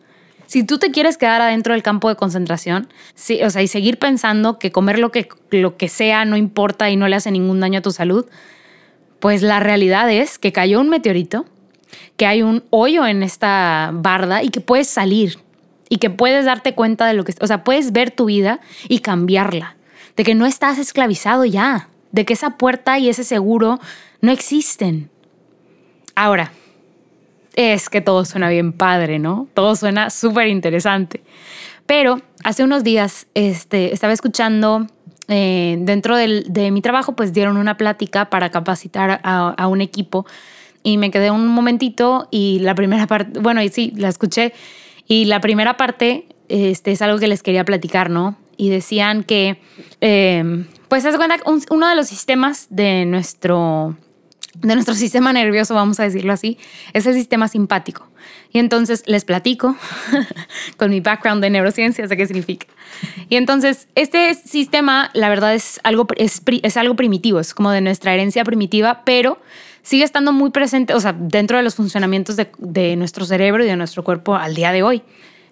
Si 0.52 0.64
tú 0.64 0.78
te 0.78 0.90
quieres 0.90 1.16
quedar 1.16 1.40
adentro 1.40 1.72
del 1.72 1.82
campo 1.82 2.10
de 2.10 2.16
concentración, 2.16 2.86
sí, 3.14 3.42
o 3.42 3.48
sea, 3.48 3.62
y 3.62 3.68
seguir 3.68 3.98
pensando 3.98 4.58
que 4.58 4.70
comer 4.70 4.98
lo 4.98 5.10
que, 5.10 5.26
lo 5.50 5.78
que 5.78 5.88
sea 5.88 6.26
no 6.26 6.36
importa 6.36 6.90
y 6.90 6.96
no 6.96 7.08
le 7.08 7.16
hace 7.16 7.30
ningún 7.30 7.58
daño 7.58 7.78
a 7.78 7.80
tu 7.82 7.90
salud, 7.90 8.26
pues 9.18 9.40
la 9.40 9.60
realidad 9.60 10.10
es 10.10 10.38
que 10.38 10.52
cayó 10.52 10.82
un 10.82 10.90
meteorito, 10.90 11.46
que 12.18 12.26
hay 12.26 12.42
un 12.42 12.64
hoyo 12.68 13.06
en 13.06 13.22
esta 13.22 13.92
barda 13.94 14.42
y 14.42 14.50
que 14.50 14.60
puedes 14.60 14.88
salir 14.88 15.38
y 15.88 15.96
que 15.96 16.10
puedes 16.10 16.44
darte 16.44 16.74
cuenta 16.74 17.06
de 17.06 17.14
lo 17.14 17.24
que, 17.24 17.32
o 17.40 17.46
sea, 17.46 17.64
puedes 17.64 17.92
ver 17.92 18.10
tu 18.10 18.26
vida 18.26 18.60
y 18.90 18.98
cambiarla, 18.98 19.76
de 20.18 20.22
que 20.22 20.34
no 20.34 20.44
estás 20.44 20.76
esclavizado 20.78 21.46
ya, 21.46 21.88
de 22.10 22.26
que 22.26 22.34
esa 22.34 22.58
puerta 22.58 22.98
y 22.98 23.08
ese 23.08 23.24
seguro 23.24 23.80
no 24.20 24.30
existen. 24.30 25.08
Ahora, 26.14 26.52
es 27.54 27.88
que 27.88 28.00
todo 28.00 28.24
suena 28.24 28.48
bien 28.48 28.72
padre, 28.72 29.18
¿no? 29.18 29.48
Todo 29.54 29.76
suena 29.76 30.10
súper 30.10 30.48
interesante. 30.48 31.22
Pero 31.86 32.20
hace 32.44 32.64
unos 32.64 32.84
días 32.84 33.26
este, 33.34 33.92
estaba 33.92 34.12
escuchando, 34.12 34.86
eh, 35.28 35.76
dentro 35.80 36.16
de 36.16 36.70
mi 36.70 36.82
trabajo, 36.82 37.14
pues 37.14 37.32
dieron 37.32 37.56
una 37.56 37.76
plática 37.76 38.30
para 38.30 38.50
capacitar 38.50 39.20
a, 39.22 39.66
un 39.66 39.80
equipo 39.80 40.26
y 40.82 40.98
me 40.98 41.10
quedé 41.10 41.30
un 41.30 41.46
momentito 41.46 42.28
y 42.30 42.58
la 42.60 42.74
primera 42.74 43.06
parte, 43.06 43.38
bueno, 43.38 43.62
y 43.62 43.68
sí, 43.68 43.92
la 43.96 44.08
escuché 44.08 44.52
y 45.06 45.26
la 45.26 45.40
primera 45.40 45.76
parte 45.76 46.26
este, 46.48 46.92
es 46.92 47.02
algo 47.02 47.18
que 47.18 47.28
les 47.28 47.42
quería 47.42 47.64
platicar, 47.64 48.10
¿no? 48.10 48.36
Y 48.56 48.68
decían 48.70 49.22
que, 49.22 49.60
eh, 50.00 50.66
pues, 50.88 51.04
es 51.04 51.16
cuenta, 51.16 51.36
uno 51.70 51.88
de 51.88 51.96
los 51.96 52.06
sistemas 52.08 52.66
de 52.68 53.06
nuestro 53.06 53.96
de 54.54 54.74
nuestro 54.74 54.94
sistema 54.94 55.32
nervioso, 55.32 55.74
vamos 55.74 56.00
a 56.00 56.04
decirlo 56.04 56.32
así, 56.32 56.58
es 56.92 57.06
el 57.06 57.14
sistema 57.14 57.48
simpático. 57.48 58.08
Y 58.52 58.58
entonces 58.58 59.02
les 59.06 59.24
platico 59.24 59.76
con 60.76 60.90
mi 60.90 61.00
background 61.00 61.42
de 61.42 61.50
neurociencias 61.50 62.08
de 62.08 62.16
qué 62.16 62.26
significa. 62.26 62.66
Y 63.28 63.36
entonces 63.36 63.88
este 63.94 64.34
sistema, 64.34 65.10
la 65.14 65.28
verdad, 65.28 65.54
es 65.54 65.80
algo, 65.82 66.06
es 66.16 66.76
algo 66.76 66.96
primitivo, 66.96 67.40
es 67.40 67.54
como 67.54 67.70
de 67.70 67.80
nuestra 67.80 68.14
herencia 68.14 68.44
primitiva, 68.44 69.02
pero 69.04 69.38
sigue 69.82 70.04
estando 70.04 70.32
muy 70.32 70.50
presente, 70.50 70.94
o 70.94 71.00
sea, 71.00 71.12
dentro 71.12 71.56
de 71.56 71.62
los 71.62 71.74
funcionamientos 71.74 72.36
de, 72.36 72.50
de 72.58 72.96
nuestro 72.96 73.24
cerebro 73.24 73.64
y 73.64 73.66
de 73.66 73.76
nuestro 73.76 74.04
cuerpo 74.04 74.34
al 74.34 74.54
día 74.54 74.72
de 74.72 74.82
hoy. 74.82 75.02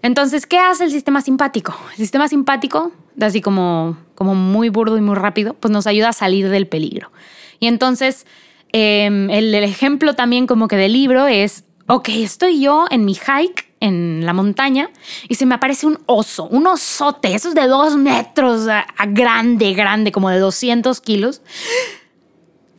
Entonces, 0.02 0.46
¿qué 0.46 0.58
hace 0.58 0.84
el 0.84 0.90
sistema 0.90 1.20
simpático? 1.20 1.76
El 1.92 1.96
sistema 1.96 2.26
simpático, 2.28 2.92
así 3.20 3.40
como, 3.40 3.98
como 4.14 4.34
muy 4.34 4.70
burdo 4.70 4.96
y 4.96 5.02
muy 5.02 5.14
rápido, 5.14 5.54
pues 5.54 5.70
nos 5.70 5.86
ayuda 5.86 6.10
a 6.10 6.12
salir 6.12 6.48
del 6.48 6.66
peligro. 6.66 7.10
Y 7.58 7.66
entonces, 7.66 8.26
Em, 8.72 9.30
el, 9.30 9.54
ejemplo 9.54 10.14
también 10.14 10.46
como 10.46 10.68
que 10.68 10.76
del 10.76 10.92
libro 10.92 11.26
es, 11.26 11.64
ok, 11.86 12.08
estoy 12.10 12.60
yo 12.60 12.86
en 12.90 13.04
mi 13.04 13.14
hike 13.14 13.68
en 13.80 14.24
la 14.26 14.32
montaña 14.32 14.90
y 15.28 15.34
se 15.34 15.46
me 15.46 15.54
aparece 15.54 15.86
un 15.86 15.98
oso, 16.06 16.44
un 16.44 16.66
osote, 16.66 17.34
esos 17.34 17.54
de 17.54 17.66
dos 17.66 17.96
metros, 17.96 18.68
a 18.68 18.84
grande, 19.06 19.72
grande, 19.72 20.12
como 20.12 20.30
de 20.30 20.38
200 20.38 21.00
kilos. 21.00 21.42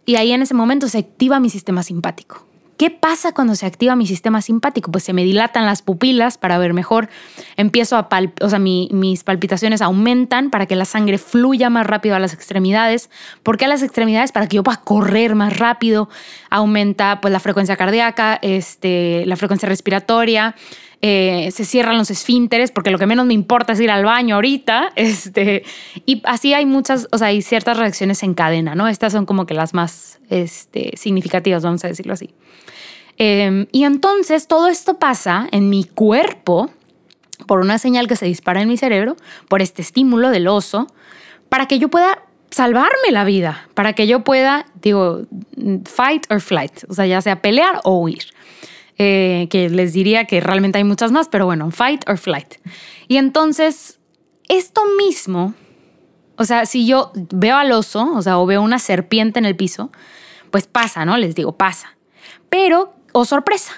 Y 0.06 0.16
ahí 0.16 0.32
en 0.32 0.42
ese 0.42 0.54
momento 0.54 0.88
se 0.88 1.00
activa 1.00 1.40
mi 1.40 1.50
sistema 1.50 1.84
simpático. 1.84 2.51
¿Qué 2.82 2.90
pasa 2.90 3.32
cuando 3.32 3.54
se 3.54 3.68
activa 3.68 3.96
mi 3.96 4.08
sistema 4.08 4.42
simpático? 4.42 4.90
Pues 4.92 5.04
se 5.04 5.14
me 5.14 5.24
dilatan 5.24 5.68
las 5.68 5.84
pupilas 5.84 6.40
para 6.40 6.58
ver 6.58 6.74
mejor. 6.74 7.10
Empiezo 7.56 7.96
a 7.96 8.10
o 8.42 8.50
sea, 8.50 8.58
mis 8.58 9.24
palpitaciones 9.24 9.84
aumentan 9.84 10.50
para 10.50 10.66
que 10.66 10.76
la 10.76 10.86
sangre 10.86 11.20
fluya 11.20 11.70
más 11.70 11.86
rápido 11.86 12.16
a 12.16 12.20
las 12.20 12.34
extremidades. 12.34 13.12
¿Por 13.44 13.58
qué 13.58 13.66
a 13.66 13.68
las 13.68 13.84
extremidades? 13.84 14.32
Para 14.32 14.48
que 14.48 14.56
yo 14.56 14.64
pueda 14.64 14.82
correr 14.82 15.36
más 15.36 15.60
rápido. 15.60 16.10
Aumenta 16.50 17.22
pues 17.22 17.32
la 17.32 17.40
frecuencia 17.40 17.78
cardíaca, 17.78 18.40
este, 18.42 19.28
la 19.28 19.36
frecuencia 19.36 19.70
respiratoria. 19.70 20.56
Eh, 21.04 21.50
se 21.52 21.66
cierran 21.66 22.00
los 22.00 22.10
esfínteres, 22.10 22.72
porque 22.72 22.90
lo 22.90 22.98
que 22.98 23.06
menos 23.06 23.28
me 23.28 23.36
importa 23.36 23.74
es 23.74 23.80
ir 23.80 23.92
al 23.92 24.06
baño 24.06 24.34
ahorita. 24.34 24.92
Este, 24.96 25.64
y 26.08 26.24
así 26.26 26.56
hay 26.56 26.66
muchas, 26.66 27.08
o 27.12 27.20
sea, 27.20 27.28
hay 27.28 27.44
ciertas 27.44 27.78
reacciones 27.78 28.24
en 28.24 28.34
cadena, 28.34 28.74
¿no? 28.74 28.88
Estas 28.88 29.14
son 29.14 29.28
como 29.28 29.46
que 29.46 29.54
las 29.54 29.76
más 29.76 30.20
este, 30.32 30.94
significativas, 30.96 31.62
vamos 31.62 31.86
a 31.86 31.88
decirlo 31.88 32.14
así. 32.14 32.34
Em, 33.24 33.68
y 33.72 33.84
entonces 33.84 34.48
todo 34.48 34.68
esto 34.68 34.98
pasa 34.98 35.48
en 35.52 35.70
mi 35.70 35.84
cuerpo 35.84 36.72
por 37.46 37.60
una 37.60 37.78
señal 37.78 38.08
que 38.08 38.16
se 38.16 38.26
dispara 38.26 38.64
en 38.64 38.68
mi 38.68 38.78
cerebro, 38.78 39.16
por 39.48 39.62
este 39.62 39.84
estímulo 39.84 40.32
del 40.32 40.48
oso, 40.48 40.88
para 41.48 41.68
que 41.68 41.78
yo 41.78 41.90
pueda 41.90 42.24
salvarme 42.50 43.12
la 43.12 43.24
vida, 43.24 43.70
para 43.76 43.94
que 43.94 44.08
yo 44.08 44.24
pueda, 44.24 44.66
digo, 44.82 45.22
fight 45.86 46.26
or 46.32 46.42
flight, 46.42 46.84
o 46.90 46.96
sea, 46.96 47.06
ya 47.06 47.22
sea 47.22 47.44
pelear 47.44 47.80
o 47.84 48.00
huir. 48.00 48.24
Eh, 48.98 49.48
que 49.52 49.70
les 49.70 49.94
diría 49.94 50.26
que 50.26 50.42
realmente 50.42 50.80
hay 50.80 50.84
muchas 50.84 51.12
más, 51.12 51.28
pero 51.28 51.46
bueno, 51.46 51.70
fight 51.70 52.04
or 52.10 52.18
flight. 52.18 52.56
Y 53.08 53.18
entonces, 53.18 54.00
esto 54.48 54.82
mismo, 54.98 55.54
o 56.38 56.44
sea, 56.44 56.66
si 56.66 56.88
yo 56.88 57.12
veo 57.14 57.58
al 57.58 57.72
oso, 57.72 58.14
o 58.16 58.22
sea, 58.24 58.40
o 58.40 58.48
veo 58.48 58.64
una 58.64 58.80
serpiente 58.80 59.38
en 59.38 59.46
el 59.46 59.56
piso, 59.56 59.92
pues 60.50 60.66
pasa, 60.66 61.06
¿no? 61.06 61.18
Les 61.18 61.36
digo, 61.36 61.52
pasa. 61.52 61.96
Pero, 62.50 62.96
oh 63.12 63.26
sorpresa, 63.26 63.74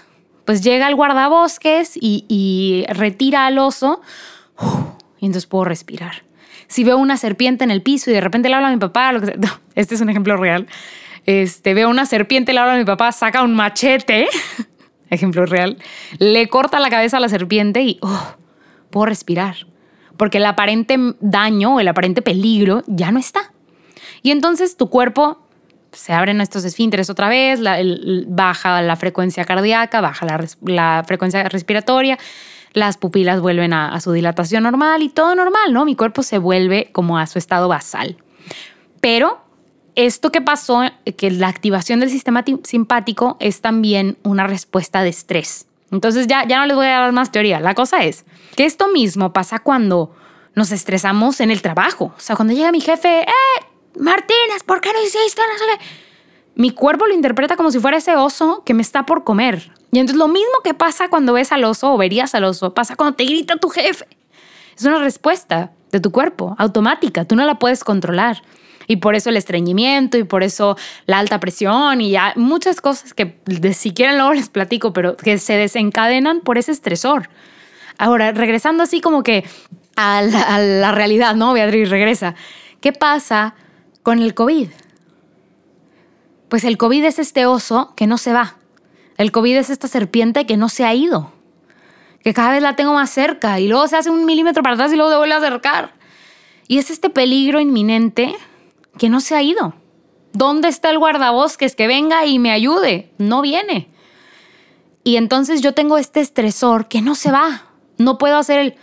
pues 0.45 0.61
llega 0.61 0.87
el 0.87 0.95
guardabosques 0.95 1.97
y, 1.99 2.85
retira 2.89 3.45
al 3.45 3.57
oso 3.59 4.01
y 5.19 5.25
entonces 5.25 5.47
puedo 5.47 5.65
respirar. 5.65 6.23
si 6.67 6.83
veo 6.83 6.97
una 6.97 7.17
serpiente 7.17 7.63
en 7.63 7.71
el 7.71 7.81
piso 7.81 8.09
y 8.09 8.13
de 8.13 8.21
repente 8.21 8.49
le 8.49 8.55
hablo 8.55 8.67
a 8.67 8.71
mi 8.71 8.77
papá, 8.77 9.11
lo 9.13 9.21
que 9.21 9.37
este 9.75 9.95
es 9.95 10.01
un 10.01 10.09
ejemplo 10.09 10.37
real. 10.37 10.67
Este, 11.25 11.73
veo 11.73 11.89
una 11.89 12.05
serpiente, 12.05 12.51
le 12.51 12.59
hablo 12.59 12.73
a 12.73 12.77
mi 12.77 12.83
papá, 12.83 13.11
saca 13.11 13.43
un 13.43 13.53
machete, 13.53 14.27
ejemplo 15.09 15.45
real, 15.45 15.77
le 16.19 16.49
corta 16.49 16.79
la 16.79 16.89
cabeza 16.89 17.17
a 17.17 17.19
la 17.19 17.29
serpiente 17.29 17.81
y 17.81 17.99
oh, 18.01 18.35
puedo 18.89 19.05
respirar. 19.05 19.55
Porque 20.17 20.37
el 20.37 20.45
aparente 20.45 20.97
daño 21.21 21.75
o 21.75 21.79
el 21.79 21.87
aparente 21.87 22.21
peligro 22.21 22.83
ya 22.87 23.11
no 23.11 23.19
está. 23.19 23.51
Y 24.21 24.31
entonces 24.31 24.77
tu 24.77 24.89
cuerpo 24.89 25.42
se 25.93 26.13
abren 26.13 26.41
estos 26.41 26.65
esfínteres 26.65 27.09
otra 27.09 27.29
vez, 27.29 27.59
baja 28.27 28.81
la 28.81 28.95
frecuencia 28.95 29.45
cardíaca, 29.45 30.01
baja 30.01 30.25
la, 30.61 31.03
frecuencia 31.05 31.43
respiratoria, 31.49 32.17
las 32.73 32.97
pupilas 32.97 33.39
vuelven 33.39 33.73
a, 33.73 33.99
su 33.99 34.11
dilatación 34.11 34.63
normal 34.63 35.03
y 35.03 35.09
todo 35.09 35.35
normal, 35.35 35.73
¿no? 35.73 35.85
Mi 35.85 35.95
cuerpo 35.95 36.23
se 36.23 36.37
vuelve 36.37 36.89
como 36.91 37.17
a 37.17 37.27
su 37.27 37.37
estado 37.39 37.67
basal. 37.67 38.17
Pero 38.99 39.41
esto 39.95 40.31
que 40.31 40.41
pasó, 40.41 40.81
que 41.17 41.31
la 41.31 41.47
activación 41.47 41.99
del 41.99 42.09
sistema 42.09 42.43
simpático 42.63 43.37
es 43.39 43.61
también 43.61 44.17
una 44.23 44.47
respuesta 44.47 45.03
de 45.03 45.09
estrés. 45.09 45.67
Entonces 45.91 46.25
ya, 46.25 46.47
ya 46.47 46.57
no 46.59 46.65
les 46.65 46.75
voy 46.75 46.87
a 46.87 46.99
dar 46.99 47.11
más 47.11 47.31
teoría. 47.31 47.59
La 47.59 47.75
cosa 47.75 48.03
es 48.03 48.25
que 48.55 48.65
esto 48.65 48.87
mismo 48.87 49.31
pasa 49.31 49.59
cuando 49.59 50.15
nos 50.55 50.71
estresamos 50.71 51.39
en 51.39 51.51
el 51.51 51.61
trabajo. 51.61 52.13
O 52.17 52.19
sea, 52.19 52.35
cuando 52.35 52.53
llega 52.53 52.71
mi 52.71 52.81
jefe, 52.81 53.21
¡eh! 53.21 53.72
Martínez, 53.97 54.63
¿por 54.65 54.81
qué 54.81 54.91
no 54.93 55.01
hiciste? 55.01 55.41
Mi 56.55 56.71
cuerpo 56.71 57.07
lo 57.07 57.13
interpreta 57.13 57.55
como 57.55 57.71
si 57.71 57.79
fuera 57.79 57.97
ese 57.97 58.15
oso 58.15 58.63
que 58.65 58.73
me 58.73 58.81
está 58.81 59.05
por 59.05 59.23
comer. 59.23 59.71
Y 59.91 59.99
entonces 59.99 60.17
lo 60.17 60.27
mismo 60.27 60.53
que 60.63 60.73
pasa 60.73 61.09
cuando 61.09 61.33
ves 61.33 61.51
al 61.51 61.63
oso 61.63 61.93
o 61.93 61.97
verías 61.97 62.35
al 62.35 62.43
oso, 62.43 62.73
pasa 62.73 62.95
cuando 62.95 63.15
te 63.15 63.25
grita 63.25 63.57
tu 63.57 63.69
jefe. 63.69 64.07
Es 64.77 64.83
una 64.85 64.99
respuesta 64.99 65.71
de 65.91 65.99
tu 65.99 66.11
cuerpo, 66.11 66.55
automática, 66.57 67.25
tú 67.25 67.35
no 67.35 67.45
la 67.45 67.59
puedes 67.59 67.83
controlar. 67.83 68.41
Y 68.87 68.97
por 68.97 69.15
eso 69.15 69.29
el 69.29 69.37
estreñimiento 69.37 70.17
y 70.17 70.23
por 70.23 70.43
eso 70.43 70.77
la 71.05 71.19
alta 71.19 71.39
presión 71.39 72.01
y 72.01 72.15
muchas 72.35 72.81
cosas 72.81 73.13
que 73.13 73.37
de 73.45 73.73
siquiera 73.73 74.13
luego 74.13 74.33
les 74.33 74.49
platico, 74.49 74.93
pero 74.93 75.15
que 75.15 75.37
se 75.37 75.53
desencadenan 75.53 76.41
por 76.41 76.57
ese 76.57 76.71
estresor. 76.71 77.29
Ahora, 77.97 78.31
regresando 78.31 78.83
así 78.83 78.99
como 78.99 79.23
que 79.23 79.45
a 79.95 80.21
la, 80.21 80.91
realidad, 80.91 81.35
¿no? 81.35 81.53
Beatriz 81.53 81.89
regresa. 81.89 82.35
¿Qué 82.81 82.91
pasa 82.91 83.55
con 84.03 84.19
el 84.19 84.33
COVID? 84.35 84.69
Pues 86.49 86.65
el 86.65 86.77
COVID 86.77 87.03
es 87.05 87.17
este 87.17 87.45
oso 87.45 87.93
que 87.95 88.05
no 88.05 88.17
se 88.17 88.33
va. 88.33 88.57
El 89.17 89.31
COVID 89.31 89.55
es 89.55 89.69
esta 89.69 89.87
serpiente 89.87 90.45
que 90.45 90.57
no 90.57 90.69
se 90.69 90.85
ha 90.85 90.93
ido. 90.93 91.31
Que 92.21 92.33
cada 92.33 92.51
vez 92.51 92.61
la 92.61 92.75
tengo 92.75 92.93
más 92.93 93.09
cerca 93.09 93.59
y 93.59 93.67
luego 93.67 93.87
se 93.87 93.95
hace 93.95 94.09
un 94.09 94.25
milímetro 94.25 94.61
para 94.61 94.75
atrás 94.75 94.93
y 94.93 94.95
luego 94.95 95.11
se 95.11 95.17
vuelve 95.17 95.33
a 95.33 95.37
acercar. 95.37 95.93
Y 96.67 96.77
es 96.77 96.91
este 96.91 97.09
peligro 97.09 97.59
inminente 97.59 98.35
que 98.97 99.09
no 99.09 99.19
se 99.19 99.35
ha 99.35 99.41
ido. 99.41 99.73
¿Dónde 100.33 100.67
está 100.67 100.89
el 100.89 100.99
guardabosques 100.99 101.75
que 101.75 101.87
venga 101.87 102.25
y 102.25 102.39
me 102.39 102.51
ayude? 102.51 103.11
No 103.17 103.41
viene. 103.41 103.89
Y 105.03 105.17
entonces 105.17 105.61
yo 105.61 105.73
tengo 105.73 105.97
este 105.97 106.21
estresor 106.21 106.87
que 106.87 107.01
no 107.01 107.15
se 107.15 107.31
va. 107.31 107.63
No 107.97 108.17
puedo 108.17 108.37
hacer 108.37 108.59
el, 108.59 108.75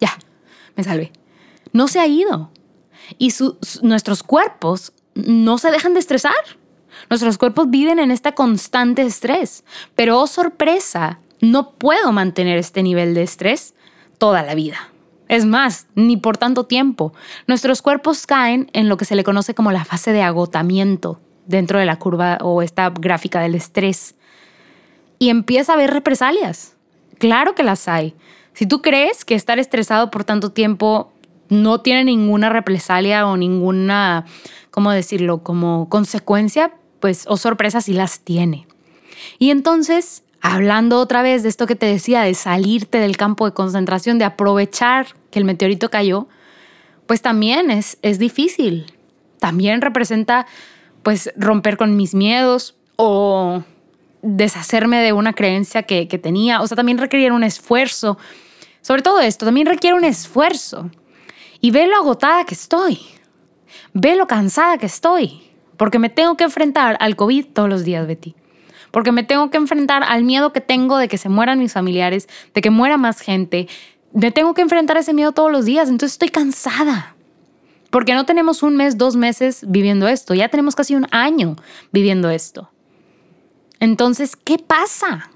ya, 0.00 0.18
me 0.76 0.84
salvé. 0.84 1.12
No 1.72 1.88
se 1.88 2.00
ha 2.00 2.06
ido. 2.06 2.50
Y 3.18 3.32
nuestros 3.82 4.22
cuerpos 4.22 4.92
no 5.14 5.58
se 5.58 5.70
dejan 5.70 5.94
de 5.94 6.00
estresar. 6.00 6.32
Nuestros 7.10 7.38
cuerpos 7.38 7.70
viven 7.70 7.98
en 7.98 8.10
este 8.10 8.34
constante 8.34 9.02
estrés. 9.02 9.64
Pero, 9.94 10.20
oh 10.20 10.26
sorpresa, 10.26 11.20
no 11.40 11.72
puedo 11.72 12.12
mantener 12.12 12.58
este 12.58 12.82
nivel 12.82 13.14
de 13.14 13.22
estrés 13.22 13.74
toda 14.18 14.42
la 14.42 14.54
vida. 14.54 14.92
Es 15.28 15.46
más, 15.46 15.86
ni 15.94 16.16
por 16.16 16.36
tanto 16.36 16.64
tiempo. 16.64 17.14
Nuestros 17.46 17.82
cuerpos 17.82 18.26
caen 18.26 18.70
en 18.72 18.88
lo 18.88 18.96
que 18.96 19.04
se 19.04 19.16
le 19.16 19.24
conoce 19.24 19.54
como 19.54 19.72
la 19.72 19.84
fase 19.84 20.12
de 20.12 20.22
agotamiento 20.22 21.20
dentro 21.46 21.78
de 21.78 21.86
la 21.86 21.98
curva 21.98 22.38
o 22.42 22.62
esta 22.62 22.90
gráfica 22.90 23.40
del 23.40 23.54
estrés. 23.54 24.14
Y 25.18 25.30
empieza 25.30 25.72
a 25.72 25.74
haber 25.76 25.90
represalias. 25.90 26.76
Claro 27.18 27.54
que 27.54 27.62
las 27.62 27.88
hay. 27.88 28.14
Si 28.52 28.66
tú 28.66 28.82
crees 28.82 29.24
que 29.24 29.34
estar 29.34 29.58
estresado 29.58 30.10
por 30.10 30.24
tanto 30.24 30.50
tiempo 30.50 31.12
no 31.52 31.80
tiene 31.80 32.04
ninguna 32.04 32.48
represalia 32.48 33.26
o 33.26 33.36
ninguna, 33.36 34.26
¿cómo 34.70 34.90
decirlo?, 34.90 35.42
como 35.42 35.88
consecuencia, 35.88 36.72
pues, 37.00 37.24
o 37.28 37.36
sorpresa, 37.36 37.80
sí 37.80 37.92
las 37.92 38.20
tiene. 38.20 38.66
Y 39.38 39.50
entonces 39.50 40.24
hablando 40.40 40.98
otra 40.98 41.22
vez 41.22 41.44
de 41.44 41.48
esto 41.48 41.66
que 41.66 41.76
te 41.76 41.86
decía, 41.86 42.22
de 42.22 42.34
salirte 42.34 42.98
del 42.98 43.16
campo 43.16 43.46
de 43.46 43.54
concentración, 43.54 44.18
de 44.18 44.24
aprovechar 44.24 45.06
que 45.30 45.38
el 45.38 45.44
meteorito 45.44 45.88
cayó, 45.88 46.26
pues 47.06 47.22
también 47.22 47.70
es, 47.70 47.96
es 48.02 48.18
difícil. 48.18 48.86
También 49.38 49.80
representa 49.80 50.46
pues 51.02 51.32
romper 51.36 51.76
con 51.76 51.96
mis 51.96 52.14
miedos 52.14 52.76
o 52.96 53.62
deshacerme 54.22 55.00
de 55.02 55.12
una 55.12 55.32
creencia 55.32 55.84
que, 55.84 56.06
tenía. 56.06 56.60
O 56.60 56.66
sea, 56.66 56.76
también 56.76 56.98
requiere 56.98 57.32
un 57.32 57.44
esfuerzo. 57.44 58.18
Sobre 58.80 59.02
todo 59.02 59.20
esto, 59.20 59.44
también 59.44 59.66
requiere 59.66 59.96
un 59.96 60.04
esfuerzo. 60.04 60.90
Y 61.62 61.70
ve 61.70 61.86
lo 61.86 61.96
agotada 61.96 62.44
que 62.44 62.54
estoy. 62.54 63.00
Ve 63.94 64.14
lo 64.16 64.26
cansada 64.26 64.76
que 64.76 64.86
estoy. 64.86 65.40
Porque 65.78 65.98
me 65.98 66.10
tengo 66.10 66.36
que 66.36 66.44
enfrentar 66.44 66.98
al 67.00 67.16
COVID 67.16 67.46
todos 67.54 67.70
los 67.70 67.84
días, 67.84 68.06
Betty 68.06 68.34
porque 68.92 69.10
me 69.10 69.24
tengo 69.24 69.50
que 69.50 69.56
enfrentar 69.56 70.04
al 70.04 70.22
miedo 70.22 70.52
que 70.52 70.60
tengo 70.60 70.98
de 70.98 71.08
que 71.08 71.18
se 71.18 71.28
mueran 71.28 71.58
mis 71.58 71.72
familiares, 71.72 72.28
de 72.54 72.60
que 72.60 72.70
muera 72.70 72.96
más 72.98 73.20
gente. 73.20 73.66
Me 74.12 74.30
tengo 74.30 74.54
que 74.54 74.60
enfrentar 74.60 74.98
ese 74.98 75.14
miedo 75.14 75.32
todos 75.32 75.50
los 75.50 75.64
días, 75.64 75.88
entonces 75.88 76.12
estoy 76.12 76.28
cansada. 76.28 77.16
Porque 77.90 78.14
no 78.14 78.26
tenemos 78.26 78.62
un 78.62 78.76
mes, 78.76 78.96
dos 78.96 79.16
meses 79.16 79.64
viviendo 79.66 80.06
esto, 80.06 80.34
ya 80.34 80.48
tenemos 80.48 80.76
casi 80.76 80.94
un 80.94 81.08
año 81.10 81.56
viviendo 81.90 82.30
esto. 82.30 82.70
Entonces, 83.80 84.36
¿qué 84.36 84.58
pasa? 84.58 85.31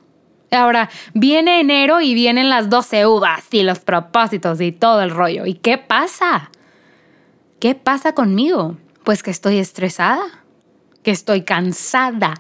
Ahora, 0.51 0.89
viene 1.13 1.61
enero 1.61 2.01
y 2.01 2.15
vienen 2.15 2.49
las 2.49 2.71
12 2.71 3.07
uvas 3.07 3.45
y 3.51 3.63
los 3.63 3.81
propósitos 3.81 4.61
y 4.61 4.73
todo 4.73 5.03
el 5.03 5.11
rollo. 5.11 5.47
¿Y 5.47 5.55
qué 5.55 5.79
pasa? 5.79 6.51
¿Qué 7.61 7.75
pasa 7.75 8.15
conmigo? 8.15 8.77
Pues 9.05 9.23
que 9.23 9.31
estoy 9.31 9.59
estresada, 9.59 10.25
que 11.03 11.11
estoy 11.11 11.43
cansada, 11.43 12.35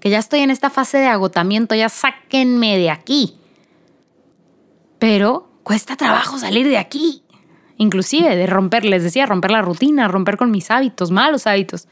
que 0.00 0.10
ya 0.10 0.18
estoy 0.18 0.40
en 0.40 0.50
esta 0.50 0.70
fase 0.70 0.98
de 0.98 1.06
agotamiento, 1.06 1.74
ya 1.74 1.88
sáquenme 1.88 2.76
de 2.76 2.90
aquí. 2.90 3.38
Pero 4.98 5.50
cuesta 5.62 5.96
trabajo 5.96 6.38
salir 6.38 6.68
de 6.68 6.78
aquí. 6.78 7.22
Inclusive 7.76 8.36
de 8.36 8.46
romper, 8.46 8.84
les 8.84 9.02
decía, 9.02 9.26
romper 9.26 9.50
la 9.50 9.62
rutina, 9.62 10.08
romper 10.08 10.36
con 10.36 10.50
mis 10.50 10.70
hábitos, 10.70 11.10
malos 11.10 11.46
hábitos. 11.46 11.88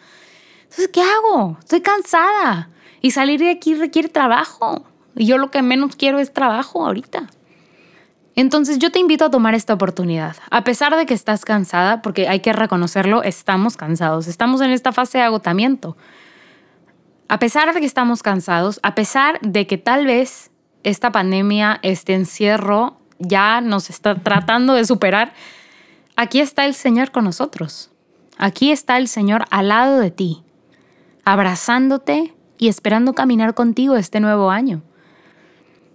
Entonces, 0.62 0.88
¿qué 0.92 1.02
hago? 1.02 1.58
Estoy 1.58 1.80
cansada. 1.80 2.70
Y 3.00 3.10
salir 3.10 3.40
de 3.40 3.50
aquí 3.50 3.74
requiere 3.74 4.08
trabajo. 4.08 4.86
Y 5.14 5.26
yo 5.26 5.38
lo 5.38 5.50
que 5.50 5.62
menos 5.62 5.96
quiero 5.96 6.18
es 6.18 6.32
trabajo 6.32 6.84
ahorita. 6.84 7.28
Entonces 8.34 8.78
yo 8.78 8.90
te 8.90 8.98
invito 8.98 9.26
a 9.26 9.30
tomar 9.30 9.54
esta 9.54 9.74
oportunidad. 9.74 10.36
A 10.50 10.64
pesar 10.64 10.96
de 10.96 11.04
que 11.04 11.14
estás 11.14 11.44
cansada, 11.44 12.00
porque 12.00 12.28
hay 12.28 12.40
que 12.40 12.52
reconocerlo, 12.52 13.22
estamos 13.22 13.76
cansados. 13.76 14.26
Estamos 14.26 14.60
en 14.62 14.70
esta 14.70 14.92
fase 14.92 15.18
de 15.18 15.24
agotamiento. 15.24 15.96
A 17.28 17.38
pesar 17.38 17.72
de 17.72 17.80
que 17.80 17.86
estamos 17.86 18.22
cansados, 18.22 18.80
a 18.82 18.94
pesar 18.94 19.38
de 19.42 19.66
que 19.66 19.78
tal 19.78 20.06
vez 20.06 20.50
esta 20.82 21.12
pandemia, 21.12 21.78
este 21.82 22.14
encierro 22.14 22.98
ya 23.18 23.60
nos 23.60 23.90
está 23.90 24.14
tratando 24.16 24.74
de 24.74 24.84
superar, 24.84 25.32
aquí 26.16 26.40
está 26.40 26.64
el 26.64 26.74
Señor 26.74 27.10
con 27.10 27.24
nosotros. 27.24 27.90
Aquí 28.38 28.72
está 28.72 28.96
el 28.96 29.08
Señor 29.08 29.44
al 29.50 29.68
lado 29.68 29.98
de 29.98 30.10
ti, 30.10 30.42
abrazándote 31.24 32.34
y 32.58 32.68
esperando 32.68 33.12
caminar 33.12 33.54
contigo 33.54 33.96
este 33.96 34.20
nuevo 34.20 34.50
año. 34.50 34.82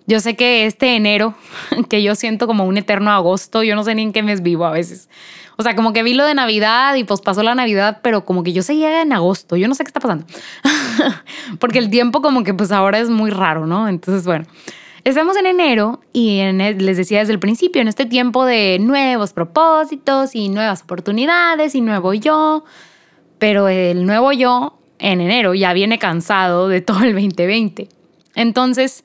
Yo 0.08 0.22
sé 0.22 0.38
que 0.38 0.66
este 0.66 0.96
enero, 0.96 1.36
que 1.90 2.02
yo 2.02 2.16
siento 2.16 2.48
como 2.48 2.66
un 2.66 2.78
eterno 2.78 3.12
agosto, 3.12 3.62
yo 3.62 3.76
no 3.76 3.84
sé 3.84 3.94
ni 3.94 4.04
en 4.04 4.14
qué 4.14 4.24
mes 4.24 4.42
vivo 4.42 4.66
a 4.66 4.72
veces. 4.72 5.10
O 5.58 5.64
sea, 5.64 5.76
como 5.76 5.92
que 5.92 6.04
vi 6.04 6.14
lo 6.14 6.26
de 6.26 6.34
Navidad 6.34 6.96
y 6.96 7.04
pues 7.04 7.20
pasó 7.20 7.44
la 7.44 7.56
Navidad, 7.56 8.00
pero 8.02 8.24
como 8.26 8.44
que 8.44 8.54
yo 8.54 8.64
seguía 8.64 9.02
en 9.02 9.12
agosto, 9.12 9.58
yo 9.58 9.68
no 9.68 9.76
sé 9.76 9.84
qué 9.84 9.90
está 9.90 10.00
pasando. 10.00 10.26
Porque 11.60 11.80
el 11.80 11.90
tiempo 11.90 12.22
como 12.22 12.44
que 12.44 12.54
pues 12.54 12.72
ahora 12.72 13.00
es 13.00 13.10
muy 13.10 13.32
raro, 13.32 13.66
¿no? 13.66 13.90
Entonces, 13.90 14.24
bueno, 14.24 14.46
estamos 15.04 15.36
en 15.36 15.48
enero 15.48 16.00
y 16.14 16.40
en, 16.40 16.60
les 16.60 16.98
decía 16.98 17.20
desde 17.20 17.34
el 17.34 17.40
principio, 17.40 17.82
en 17.82 17.88
este 17.88 18.06
tiempo 18.06 18.46
de 18.46 18.78
nuevos 18.80 19.34
propósitos 19.34 20.36
y 20.36 20.50
nuevas 20.50 20.84
oportunidades 20.84 21.76
y 21.76 21.82
nuevo 21.82 22.14
yo, 22.14 22.64
pero 23.40 23.68
el 23.68 24.06
nuevo 24.06 24.32
yo 24.32 24.78
en 25.00 25.22
enero 25.22 25.54
ya 25.56 25.74
viene 25.74 26.00
cansado 26.00 26.70
de 26.70 26.82
todo 26.82 27.04
el 27.04 27.14
2020. 27.14 27.90
Entonces, 28.36 29.04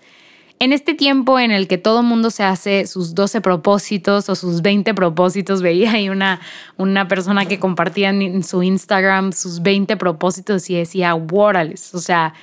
en 0.63 0.73
este 0.73 0.95
tiempo 0.95 1.41
en 1.41 1.51
el 1.51 1.67
que 1.67 1.77
todo 1.77 2.05
mundo 2.05 2.31
se 2.31 2.45
hace 2.45 2.87
sus 2.87 3.17
12 3.17 3.41
propósitos 3.41 4.29
o 4.29 4.37
sus 4.37 4.63
20 4.63 4.95
propósitos, 4.95 5.61
veía 5.61 5.91
ahí 5.91 6.09
una, 6.09 6.41
una 6.77 7.09
persona 7.09 7.47
que 7.47 7.59
compartía 7.59 8.11
en 8.11 8.45
su 8.45 8.63
Instagram 8.63 9.33
sus 9.33 9.61
20 9.63 9.97
propósitos 9.97 10.71
y 10.71 10.77
decía, 10.77 11.17
órales, 11.17 11.93
o 11.97 11.99
sea, 11.99 12.35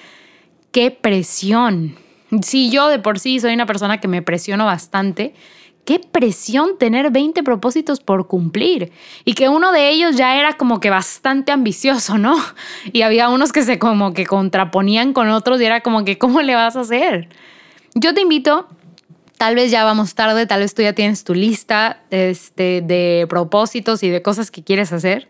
qué 0.73 0.91
presión. 0.91 1.95
Si 2.41 2.69
yo 2.69 2.89
de 2.89 2.99
por 2.99 3.19
sí 3.19 3.39
soy 3.39 3.53
una 3.53 3.65
persona 3.65 4.01
que 4.01 4.09
me 4.09 4.21
presiono 4.21 4.65
bastante, 4.65 5.33
qué 5.85 5.99
presión 5.99 6.77
tener 6.77 7.11
20 7.11 7.41
propósitos 7.43 8.01
por 8.01 8.27
cumplir. 8.27 8.91
Y 9.23 9.33
que 9.33 9.47
uno 9.47 9.71
de 9.71 9.91
ellos 9.91 10.17
ya 10.17 10.37
era 10.37 10.57
como 10.57 10.81
que 10.81 10.89
bastante 10.89 11.53
ambicioso, 11.53 12.17
¿no? 12.17 12.35
Y 12.91 13.03
había 13.03 13.29
unos 13.29 13.53
que 13.53 13.63
se 13.63 13.79
como 13.79 14.11
que 14.11 14.25
contraponían 14.25 15.13
con 15.13 15.29
otros 15.29 15.61
y 15.61 15.63
era 15.63 15.79
como 15.79 16.03
que, 16.03 16.17
¿cómo 16.17 16.41
le 16.41 16.55
vas 16.55 16.75
a 16.75 16.81
hacer? 16.81 17.29
Yo 18.01 18.13
te 18.13 18.21
invito, 18.21 18.65
tal 19.37 19.55
vez 19.55 19.71
ya 19.71 19.83
vamos 19.83 20.15
tarde, 20.15 20.45
tal 20.45 20.61
vez 20.61 20.73
tú 20.73 20.81
ya 20.81 20.93
tienes 20.93 21.25
tu 21.25 21.33
lista 21.33 22.01
este, 22.11 22.81
de 22.81 23.25
propósitos 23.27 24.03
y 24.03 24.09
de 24.09 24.21
cosas 24.21 24.51
que 24.51 24.63
quieres 24.63 24.93
hacer, 24.93 25.27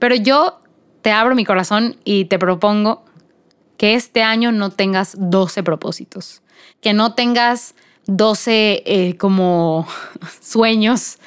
pero 0.00 0.16
yo 0.16 0.60
te 1.02 1.12
abro 1.12 1.36
mi 1.36 1.44
corazón 1.44 1.96
y 2.02 2.24
te 2.24 2.36
propongo 2.36 3.04
que 3.76 3.94
este 3.94 4.24
año 4.24 4.50
no 4.50 4.70
tengas 4.70 5.14
12 5.16 5.62
propósitos, 5.62 6.42
que 6.80 6.94
no 6.94 7.14
tengas 7.14 7.76
12 8.08 8.82
eh, 8.84 9.16
como 9.16 9.86
sueños, 10.40 11.18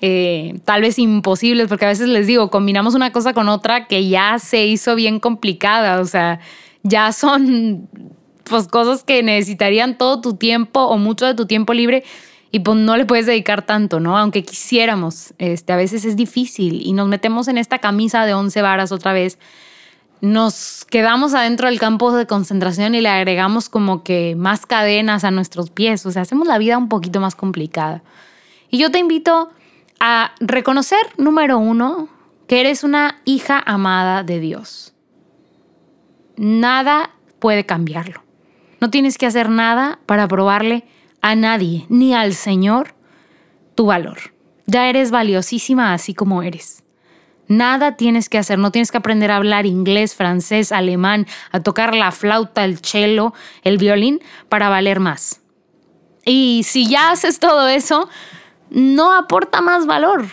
eh, 0.00 0.58
tal 0.64 0.80
vez 0.80 0.98
imposibles, 0.98 1.68
porque 1.68 1.84
a 1.84 1.88
veces 1.88 2.08
les 2.08 2.26
digo, 2.26 2.48
combinamos 2.48 2.94
una 2.94 3.12
cosa 3.12 3.34
con 3.34 3.50
otra 3.50 3.88
que 3.88 4.08
ya 4.08 4.38
se 4.38 4.64
hizo 4.64 4.94
bien 4.94 5.20
complicada, 5.20 6.00
o 6.00 6.06
sea, 6.06 6.40
ya 6.82 7.12
son 7.12 7.90
pues 8.44 8.68
cosas 8.68 9.04
que 9.04 9.22
necesitarían 9.22 9.98
todo 9.98 10.20
tu 10.20 10.34
tiempo 10.34 10.80
o 10.80 10.98
mucho 10.98 11.26
de 11.26 11.34
tu 11.34 11.46
tiempo 11.46 11.72
libre 11.72 12.04
y 12.50 12.60
pues 12.60 12.78
no 12.78 12.96
le 12.96 13.04
puedes 13.04 13.26
dedicar 13.26 13.62
tanto, 13.62 14.00
¿no? 14.00 14.16
Aunque 14.16 14.44
quisiéramos, 14.44 15.34
este, 15.38 15.72
a 15.72 15.76
veces 15.76 16.04
es 16.04 16.16
difícil 16.16 16.86
y 16.86 16.92
nos 16.92 17.08
metemos 17.08 17.48
en 17.48 17.58
esta 17.58 17.78
camisa 17.78 18.26
de 18.26 18.34
11 18.34 18.62
varas 18.62 18.92
otra 18.92 19.12
vez 19.12 19.38
nos 20.24 20.86
quedamos 20.86 21.34
adentro 21.34 21.68
del 21.68 21.78
campo 21.78 22.10
de 22.12 22.26
concentración 22.26 22.94
y 22.94 23.02
le 23.02 23.10
agregamos 23.10 23.68
como 23.68 24.02
que 24.02 24.34
más 24.36 24.64
cadenas 24.64 25.22
a 25.22 25.30
nuestros 25.30 25.68
pies, 25.68 26.06
o 26.06 26.10
sea, 26.10 26.22
hacemos 26.22 26.48
la 26.48 26.56
vida 26.56 26.78
un 26.78 26.88
poquito 26.88 27.20
más 27.20 27.34
complicada. 27.34 28.02
Y 28.70 28.78
yo 28.78 28.90
te 28.90 28.98
invito 28.98 29.50
a 30.00 30.32
reconocer, 30.40 30.98
número 31.18 31.58
uno, 31.58 32.08
que 32.46 32.60
eres 32.60 32.84
una 32.84 33.20
hija 33.26 33.62
amada 33.64 34.22
de 34.22 34.40
Dios. 34.40 34.94
Nada 36.36 37.10
puede 37.38 37.66
cambiarlo. 37.66 38.23
No 38.84 38.90
tienes 38.90 39.16
que 39.16 39.24
hacer 39.24 39.48
nada 39.48 39.98
para 40.04 40.28
probarle 40.28 40.84
a 41.22 41.34
nadie, 41.34 41.86
ni 41.88 42.12
al 42.12 42.34
Señor, 42.34 42.94
tu 43.74 43.86
valor. 43.86 44.34
Ya 44.66 44.90
eres 44.90 45.10
valiosísima 45.10 45.94
así 45.94 46.12
como 46.12 46.42
eres. 46.42 46.84
Nada 47.48 47.96
tienes 47.96 48.28
que 48.28 48.36
hacer, 48.36 48.58
no 48.58 48.72
tienes 48.72 48.90
que 48.90 48.98
aprender 48.98 49.30
a 49.30 49.36
hablar 49.36 49.64
inglés, 49.64 50.14
francés, 50.14 50.70
alemán, 50.70 51.26
a 51.50 51.60
tocar 51.60 51.94
la 51.94 52.12
flauta, 52.12 52.62
el 52.66 52.76
cello, 52.76 53.32
el 53.62 53.78
violín 53.78 54.20
para 54.50 54.68
valer 54.68 55.00
más. 55.00 55.40
Y 56.26 56.60
si 56.64 56.86
ya 56.86 57.10
haces 57.10 57.38
todo 57.38 57.68
eso, 57.68 58.10
no 58.68 59.14
aporta 59.14 59.62
más 59.62 59.86
valor. 59.86 60.26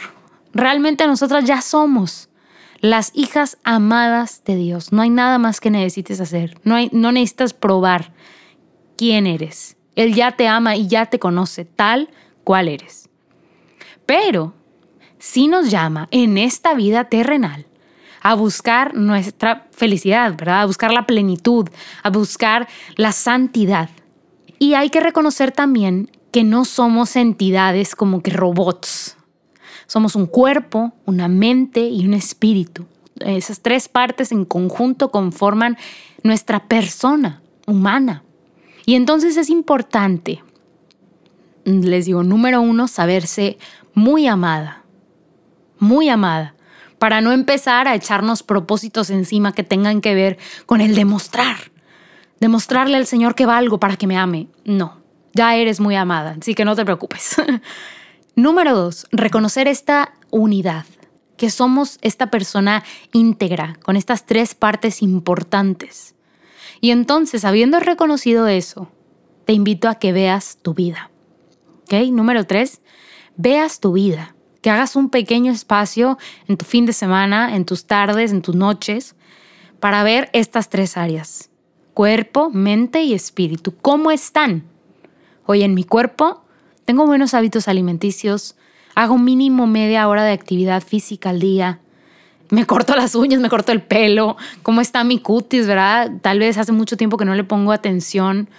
Realmente 0.52 1.08
nosotras 1.08 1.46
ya 1.46 1.62
somos 1.62 2.28
las 2.82 3.12
hijas 3.14 3.58
amadas 3.64 4.44
de 4.44 4.58
Dios. 4.58 4.92
No 4.92 5.04
hay 5.04 5.10
nada 5.10 5.38
más 5.38 5.62
que 5.62 5.70
necesites 5.70 6.20
hacer. 6.20 6.60
No, 6.66 6.76
hay, 6.76 6.90
no 6.92 7.14
necesitas 7.14 7.54
probar 7.54 8.12
quién 9.02 9.26
eres. 9.26 9.78
Él 9.96 10.14
ya 10.14 10.34
te 10.34 10.48
ama 10.48 10.76
y 10.76 10.86
ya 10.86 11.08
te 11.08 11.18
conoce 11.18 11.66
tal 11.66 12.12
cual 12.44 12.68
eres. 12.68 13.10
Pero 14.06 14.54
sí 15.18 15.48
nos 15.48 15.72
llama 15.72 16.08
en 16.12 16.38
esta 16.38 16.76
vida 16.76 17.06
terrenal 17.06 17.66
a 18.22 18.36
buscar 18.36 18.94
nuestra 18.94 19.68
felicidad, 19.72 20.36
¿verdad? 20.38 20.62
A 20.62 20.66
buscar 20.68 20.94
la 20.94 21.08
plenitud, 21.08 21.68
a 22.04 22.12
buscar 22.12 22.68
la 22.96 23.12
santidad. 23.12 23.90
Y 24.60 24.76
hay 24.76 24.92
que 24.92 25.00
reconocer 25.00 25.52
también 25.52 26.12
que 26.32 26.44
no 26.44 26.64
somos 26.64 27.16
entidades 27.16 27.96
como 27.96 28.22
que 28.22 28.30
robots. 28.30 29.18
Somos 29.88 30.16
un 30.16 30.28
cuerpo, 30.28 30.94
una 31.08 31.28
mente 31.28 31.88
y 31.88 32.06
un 32.06 32.14
espíritu. 32.14 32.86
Esas 33.20 33.62
tres 33.62 33.90
partes 33.90 34.32
en 34.32 34.46
conjunto 34.46 35.10
conforman 35.10 35.76
nuestra 36.22 36.68
persona 36.68 37.42
humana. 37.66 38.22
Y 38.86 38.96
entonces 38.96 39.38
es 39.38 39.50
importante, 39.50 40.44
les 41.66 42.06
digo, 42.06 42.24
número 42.24 42.62
uno, 42.62 42.88
saberse 42.88 43.58
muy 43.94 44.28
amada, 44.28 44.84
muy 45.80 46.10
amada, 46.10 46.56
para 46.98 47.22
no 47.22 47.32
empezar 47.32 47.88
a 47.88 47.96
echarnos 47.96 48.44
propósitos 48.44 49.10
encima 49.10 49.54
que 49.54 49.64
tengan 49.64 50.02
que 50.02 50.14
ver 50.14 50.38
con 50.66 50.82
el 50.82 50.96
demostrar. 50.96 51.58
Demostrarle 52.40 52.98
al 52.98 53.08
Señor 53.08 53.36
que 53.36 53.46
valgo 53.46 53.80
para 53.80 53.98
que 53.98 54.08
me 54.08 54.18
ame. 54.18 54.48
No, 54.66 55.02
ya 55.34 55.56
eres 55.56 55.80
muy 55.80 55.96
amada, 55.96 56.38
así 56.40 56.54
que 56.54 56.66
no 56.66 56.76
te 56.76 56.86
preocupes. 56.86 57.42
Número 58.36 58.76
dos, 58.76 59.08
reconocer 59.12 59.68
esta 59.68 60.14
unidad, 60.30 60.86
que 61.38 61.50
somos 61.50 61.98
esta 62.02 62.32
persona 62.32 62.84
íntegra, 63.14 63.78
con 63.84 63.98
estas 63.98 64.26
tres 64.26 64.56
partes 64.56 65.02
importantes. 65.02 66.16
Y 66.82 66.90
entonces, 66.92 67.46
habiendo 67.46 67.80
reconocido 67.80 68.48
eso, 68.48 68.90
te 69.46 69.54
invito 69.54 69.88
a 69.88 69.96
que 69.96 70.12
veas 70.12 70.58
tu 70.62 70.74
vida. 70.74 71.12
¿Ok? 71.84 71.94
Número 72.12 72.46
tres, 72.46 72.82
veas 73.38 73.80
tu 73.80 73.94
vida 73.94 74.36
que 74.62 74.70
hagas 74.70 74.96
un 74.96 75.10
pequeño 75.10 75.52
espacio 75.52 76.18
en 76.48 76.58
tu 76.58 76.66
fin 76.66 76.86
de 76.86 76.94
semana, 76.94 77.56
en 77.56 77.66
tus 77.66 77.86
tardes, 77.86 78.32
en 78.32 78.42
tus 78.42 78.56
noches, 78.56 79.16
para 79.80 80.04
ver 80.04 80.30
estas 80.34 80.70
tres 80.70 80.98
áreas. 80.98 81.50
Cuerpo, 81.94 82.50
mente 82.52 83.02
y 83.02 83.14
espíritu. 83.14 83.74
¿Cómo 83.82 84.12
están? 84.12 84.64
Hoy 85.46 85.64
en 85.64 85.74
mi 85.74 85.84
cuerpo 85.84 86.44
tengo 86.86 87.06
buenos 87.06 87.34
hábitos 87.34 87.68
alimenticios, 87.68 88.56
hago 88.96 89.18
mínimo 89.18 89.68
media 89.68 90.08
hora 90.08 90.24
de 90.24 90.32
actividad 90.32 90.84
física 90.84 91.32
al 91.32 91.40
día, 91.40 91.80
me 92.52 92.66
corto 92.66 92.96
las 92.96 93.16
uñas, 93.16 93.40
me 93.40 93.50
corto 93.50 93.72
el 93.72 93.82
pelo, 93.82 94.36
cómo 94.62 94.82
está 94.82 95.04
mi 95.04 95.20
cutis, 95.20 95.68
¿verdad? 95.68 96.12
Tal 96.22 96.38
vez 96.38 96.58
hace 96.58 96.74
mucho 96.74 96.98
tiempo 96.98 97.18
que 97.18 97.26
no 97.26 97.34
le 97.34 97.46
pongo 97.46 97.72
atención 97.72 98.50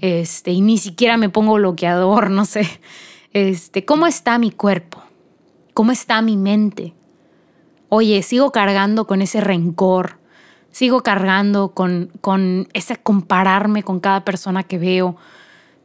este, 0.00 0.52
y 0.52 0.60
ni 0.60 0.78
siquiera 0.78 1.16
me 1.16 1.30
pongo 1.30 1.54
bloqueador, 1.54 2.30
no 2.30 2.44
sé. 2.44 2.68
Este, 3.32 3.84
¿Cómo 3.84 4.06
está 4.06 4.38
mi 4.38 4.50
cuerpo? 4.50 5.02
¿Cómo 5.74 5.92
está 5.92 6.20
mi 6.22 6.36
mente? 6.36 6.94
Oye, 7.88 8.22
sigo 8.22 8.52
cargando 8.52 9.06
con 9.06 9.22
ese 9.22 9.40
rencor, 9.40 10.18
sigo 10.70 11.02
cargando 11.02 11.70
con, 11.70 12.10
con 12.20 12.68
ese 12.74 12.96
compararme 12.96 13.82
con 13.82 13.98
cada 13.98 14.26
persona 14.26 14.62
que 14.62 14.76
veo, 14.76 15.16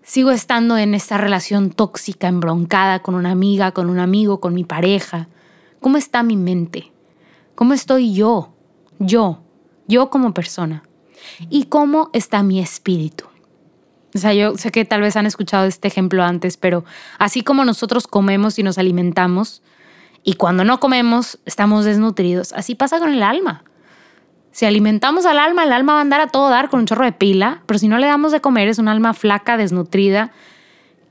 sigo 0.02 0.32
estando 0.32 0.78
en 0.78 0.96
esta 0.96 1.18
relación 1.18 1.70
tóxica, 1.70 2.28
embroncada 2.28 3.00
con 3.00 3.16
una 3.16 3.32
amiga, 3.32 3.72
con 3.72 3.90
un 3.90 4.00
amigo, 4.00 4.42
con 4.42 4.54
mi 4.54 4.66
pareja. 4.66 5.30
¿Cómo 5.80 5.98
está 5.98 6.24
mi 6.24 6.36
mente? 6.36 6.93
¿Cómo 7.56 7.74
estoy 7.74 8.14
yo? 8.14 8.54
Yo, 9.00 9.42
yo 9.88 10.10
como 10.10 10.34
persona. 10.34 10.84
¿Y 11.50 11.66
cómo 11.66 12.10
está 12.14 12.44
mi 12.44 12.60
espíritu? 12.60 13.26
O 14.16 14.20
sea, 14.20 14.34
yo 14.34 14.58
sé 14.58 14.72
que 14.72 14.86
tal 14.86 15.02
vez 15.02 15.16
han 15.16 15.26
escuchado 15.26 15.66
este 15.66 15.88
ejemplo 15.88 16.24
antes, 16.24 16.58
pero 16.58 16.86
así 17.18 17.42
como 17.42 17.66
nosotros 17.66 18.08
comemos 18.08 18.60
y 18.60 18.64
nos 18.64 18.78
alimentamos, 18.78 19.64
y 20.24 20.36
cuando 20.36 20.64
no 20.64 20.80
comemos, 20.80 21.40
estamos 21.46 21.86
desnutridos. 21.86 22.54
Así 22.54 22.76
pasa 22.76 23.00
con 23.00 23.12
el 23.12 23.24
alma. 23.24 23.64
Si 24.52 24.66
alimentamos 24.66 25.26
al 25.26 25.40
alma, 25.40 25.64
el 25.64 25.74
alma 25.74 25.94
va 25.94 26.00
a 26.00 26.02
andar 26.02 26.22
a 26.22 26.28
todo 26.28 26.50
dar 26.50 26.70
con 26.70 26.80
un 26.80 26.86
chorro 26.86 27.06
de 27.06 27.12
pila, 27.12 27.64
pero 27.66 27.80
si 27.80 27.88
no 27.88 27.98
le 27.98 28.08
damos 28.08 28.32
de 28.32 28.40
comer, 28.40 28.68
es 28.68 28.78
un 28.78 28.88
alma 28.88 29.14
flaca, 29.14 29.58
desnutrida, 29.58 30.32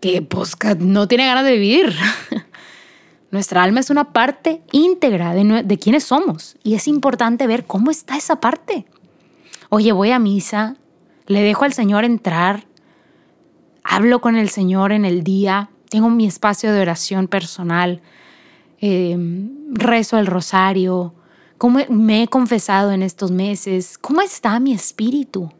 que 0.00 0.22
pues 0.22 0.56
no 0.78 1.08
tiene 1.08 1.26
ganas 1.26 1.44
de 1.44 1.52
vivir. 1.52 1.94
Nuestra 3.32 3.64
alma 3.64 3.80
es 3.80 3.90
una 3.90 4.12
parte 4.12 4.62
íntegra 4.70 5.34
de, 5.34 5.64
de 5.64 5.78
quiénes 5.78 6.04
somos 6.04 6.56
y 6.62 6.74
es 6.74 6.86
importante 6.86 7.48
ver 7.48 7.66
cómo 7.66 7.90
está 7.90 8.16
esa 8.16 8.38
parte. 8.38 8.86
Oye, 9.68 9.90
voy 9.90 10.12
a 10.12 10.20
misa, 10.20 10.76
le 11.26 11.42
dejo 11.42 11.64
al 11.64 11.72
Señor 11.72 12.04
entrar, 12.04 12.66
hablo 13.82 14.20
con 14.20 14.36
el 14.36 14.50
Señor 14.50 14.92
en 14.92 15.04
el 15.04 15.24
día, 15.24 15.70
tengo 15.88 16.08
mi 16.10 16.26
espacio 16.26 16.72
de 16.72 16.80
oración 16.80 17.26
personal, 17.26 18.00
Em, 18.84 19.72
rezo 19.72 20.18
el 20.18 20.26
rosario, 20.26 21.14
cómo 21.56 21.78
me 21.88 22.24
he 22.24 22.26
confesado 22.26 22.90
en 22.90 23.04
estos 23.04 23.30
meses, 23.30 23.96
cómo 23.96 24.22
está 24.22 24.58
mi 24.58 24.72
espíritu. 24.72 25.52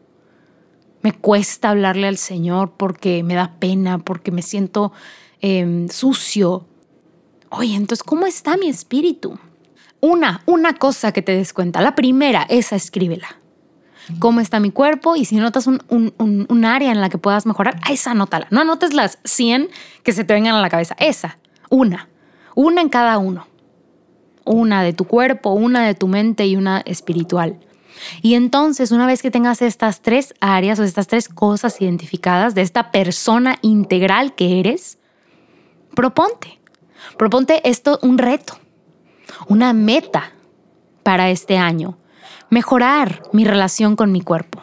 Me 1.01 1.13
cuesta 1.13 1.69
hablarle 1.69 2.07
al 2.07 2.17
Señor 2.17 2.73
porque 2.75 3.23
me 3.23 3.35
da 3.35 3.55
pena, 3.59 3.99
porque 3.99 4.31
me 4.31 4.41
siento 4.41 4.91
em, 5.39 5.87
sucio. 5.87 6.67
Oye, 7.53 7.75
entonces, 7.75 8.03
¿cómo 8.03 8.25
está 8.25 8.57
mi 8.57 8.67
espíritu? 8.67 9.37
Una, 9.99 10.41
una 10.45 10.73
cosa 10.73 11.11
que 11.11 11.21
te 11.21 11.35
des 11.35 11.53
cuenta. 11.53 11.81
La 11.81 11.95
primera, 11.95 12.45
esa 12.49 12.75
escríbela. 12.75 13.37
¿Cómo 14.19 14.41
está 14.41 14.59
mi 14.59 14.71
cuerpo? 14.71 15.15
Y 15.15 15.23
si 15.25 15.37
notas 15.37 15.65
un, 15.65 15.81
un 15.87 16.65
área 16.65 16.91
en 16.91 16.99
la 16.99 17.09
que 17.09 17.17
puedas 17.17 17.45
mejorar, 17.45 17.79
esa 17.89 18.11
anótala. 18.11 18.47
No 18.51 18.61
anotes 18.61 18.93
las 18.93 19.17
100 19.23 19.69
que 20.03 20.11
se 20.11 20.25
te 20.25 20.33
vengan 20.33 20.55
a 20.55 20.61
la 20.61 20.69
cabeza. 20.69 20.95
Esa, 20.99 21.37
una 21.69 22.09
una 22.55 22.81
en 22.81 22.89
cada 22.89 23.17
uno. 23.17 23.47
Una 24.45 24.83
de 24.83 24.93
tu 24.93 25.05
cuerpo, 25.05 25.51
una 25.51 25.85
de 25.85 25.95
tu 25.95 26.07
mente 26.07 26.45
y 26.45 26.55
una 26.55 26.81
espiritual. 26.85 27.59
Y 28.21 28.33
entonces, 28.33 28.91
una 28.91 29.07
vez 29.07 29.21
que 29.21 29.31
tengas 29.31 29.61
estas 29.61 30.01
tres 30.01 30.33
áreas 30.41 30.79
o 30.79 30.83
estas 30.83 31.07
tres 31.07 31.29
cosas 31.29 31.79
identificadas 31.79 32.53
de 32.55 32.61
esta 32.61 32.91
persona 32.91 33.57
integral 33.61 34.35
que 34.35 34.59
eres, 34.59 34.97
proponte. 35.95 36.59
Proponte 37.17 37.67
esto 37.67 37.99
un 38.01 38.17
reto, 38.17 38.57
una 39.47 39.73
meta 39.73 40.31
para 41.03 41.29
este 41.29 41.57
año. 41.57 41.97
Mejorar 42.49 43.23
mi 43.31 43.45
relación 43.45 43.95
con 43.95 44.11
mi 44.11 44.21
cuerpo. 44.21 44.61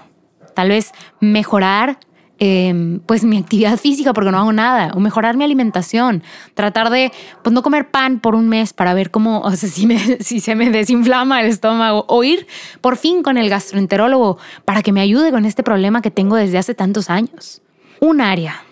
Tal 0.55 0.69
vez 0.69 0.93
mejorar 1.21 1.99
Em, 2.43 3.01
pues 3.01 3.23
mi 3.23 3.37
actividad 3.37 3.77
física 3.77 4.15
porque 4.15 4.31
no 4.31 4.39
hago 4.39 4.51
nada, 4.51 4.93
o 4.95 5.01
mejorar 5.01 5.37
mi 5.37 5.45
alimentación, 5.45 6.23
tratar 6.55 6.89
de 6.89 7.13
pues 7.43 7.53
no 7.53 7.63
comer 7.63 7.91
pan 7.91 8.19
por 8.19 8.35
un 8.35 8.49
mes 8.49 8.73
para 8.73 8.95
ver 8.95 9.11
cómo, 9.11 9.41
o 9.41 9.51
sea, 9.51 9.69
si, 9.69 9.87
si 10.21 10.41
se 10.41 10.55
me 10.55 10.71
desinflama 10.71 11.43
el 11.43 11.49
estómago, 11.49 12.07
o 12.09 12.25
ir 12.25 12.47
por 12.81 12.97
fin 12.97 13.23
con 13.23 13.37
el 13.37 13.51
gastroenterólogo 13.51 14.39
para 14.65 14.81
que 14.81 14.91
me 14.91 15.03
ayude 15.03 15.31
con 15.31 15.45
este 15.45 15.63
problema 15.63 16.01
que 16.01 16.11
tengo 16.11 16.35
desde 16.35 16.57
hace 16.57 16.75
tantos 16.75 17.11
años. 17.11 17.61
Un 18.01 18.23
área 18.23 18.65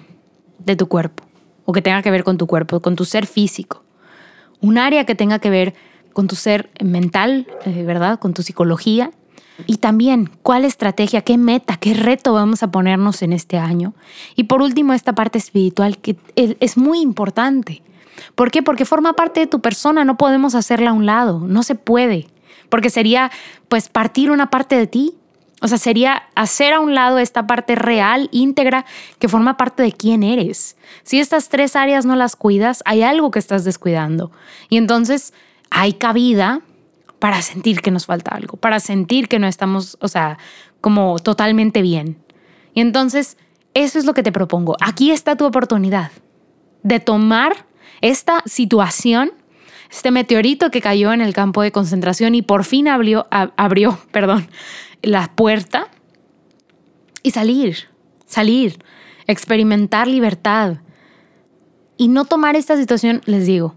de 0.59 0.75
tu 0.75 0.89
cuerpo, 0.89 1.25
o 1.69 1.73
que 1.75 1.83
tenga 1.83 2.01
que 2.01 2.11
ver 2.11 2.25
con 2.25 2.39
tu 2.39 2.47
cuerpo, 2.47 2.81
con 2.81 2.97
tu 2.97 3.05
ser 3.05 3.27
físico. 3.27 3.85
Un 4.63 4.79
área 4.79 5.05
que 5.05 5.15
tenga 5.15 5.39
que 5.39 5.51
ver 5.51 5.75
con 6.15 6.27
tu 6.27 6.35
ser 6.35 6.71
mental, 6.83 7.47
eh, 7.67 7.83
¿verdad? 7.83 8.19
Con 8.19 8.33
tu 8.33 8.43
psicología 8.43 9.11
y 9.67 9.77
también, 9.77 10.31
¿cuál 10.43 10.65
estrategia, 10.65 11.21
qué 11.21 11.37
meta, 11.37 11.77
qué 11.77 11.93
reto 11.93 12.33
vamos 12.33 12.63
a 12.63 12.71
ponernos 12.71 13.21
en 13.21 13.35
este 13.35 13.59
año? 13.59 13.93
Y 14.35 14.45
por 14.45 14.63
último, 14.63 14.95
esta 14.95 15.15
parte 15.15 15.37
espiritual 15.37 15.99
que 15.99 16.17
es 16.37 16.79
muy 16.79 17.03
importante. 17.03 17.83
¿Por 18.35 18.51
qué? 18.51 18.63
Porque 18.63 18.87
forma 18.87 19.13
parte 19.13 19.41
de 19.41 19.47
tu 19.47 19.61
persona, 19.61 20.07
no 20.07 20.17
podemos 20.17 20.55
hacerla 20.55 20.89
a 20.89 20.95
un 20.95 21.05
lado, 21.05 21.41
no 21.47 21.63
se 21.63 21.75
puede, 21.75 22.29
porque 22.71 22.89
sería 22.89 23.31
pues 23.69 23.91
partir 23.91 24.31
una 24.31 24.49
parte 24.49 24.75
de 24.75 24.87
ti. 24.87 25.18
O 25.61 25.69
sea, 25.69 25.79
sería 25.79 26.25
hacer 26.35 26.73
a 26.73 26.81
un 26.81 26.95
lado 26.95 27.19
esta 27.19 27.47
parte 27.47 27.75
real, 27.75 28.29
íntegra, 28.31 28.85
que 29.19 29.29
forma 29.29 29.57
parte 29.57 29.83
de 29.83 29.93
quién 29.93 30.23
eres. 30.23 30.77
Si 31.03 31.19
estas 31.19 31.49
tres 31.49 31.75
áreas 31.75 32.07
no 32.07 32.15
las 32.15 32.37
cuidas, 32.37 32.83
hay 32.85 33.03
algo 33.03 33.31
que 33.31 33.41
estás 33.41 33.65
descuidando. 33.65 34.31
Y 34.69 34.77
entonces 34.77 35.35
hay 35.71 35.95
cabida 35.95 36.61
para 37.19 37.43
sentir 37.43 37.81
que 37.81 37.91
nos 37.91 38.07
falta 38.07 38.31
algo, 38.35 38.57
para 38.57 38.79
sentir 38.79 39.29
que 39.29 39.39
no 39.39 39.49
estamos, 39.49 39.99
o 40.01 40.09
sea, 40.09 40.39
como 40.81 41.19
totalmente 41.19 41.83
bien. 41.83 42.19
Y 42.75 42.81
entonces, 42.81 43.37
eso 43.75 43.99
es 43.99 44.05
lo 44.05 44.15
que 44.15 44.23
te 44.23 44.33
propongo. 44.33 44.77
Aquí 44.81 45.11
está 45.11 45.37
tu 45.37 45.45
oportunidad 45.45 46.13
de 46.83 47.01
tomar 47.01 47.67
esta 48.01 48.43
situación, 48.47 49.33
este 49.91 50.11
meteorito 50.11 50.71
que 50.71 50.81
cayó 50.81 51.13
en 51.13 51.21
el 51.21 51.33
campo 51.33 51.63
de 51.63 51.73
concentración 51.73 52.35
y 52.35 52.43
por 52.43 52.65
fin 52.65 52.89
abrió, 52.89 53.27
abrió 53.31 53.99
perdón, 54.13 54.49
la 55.03 55.33
puerta 55.35 55.89
y 57.23 57.31
salir, 57.31 57.89
salir, 58.27 58.83
experimentar 59.27 60.07
libertad. 60.07 60.79
Y 61.97 62.09
no 62.09 62.25
tomar 62.25 62.55
esta 62.55 62.77
situación, 62.77 63.23
les 63.25 63.47
digo, 63.47 63.75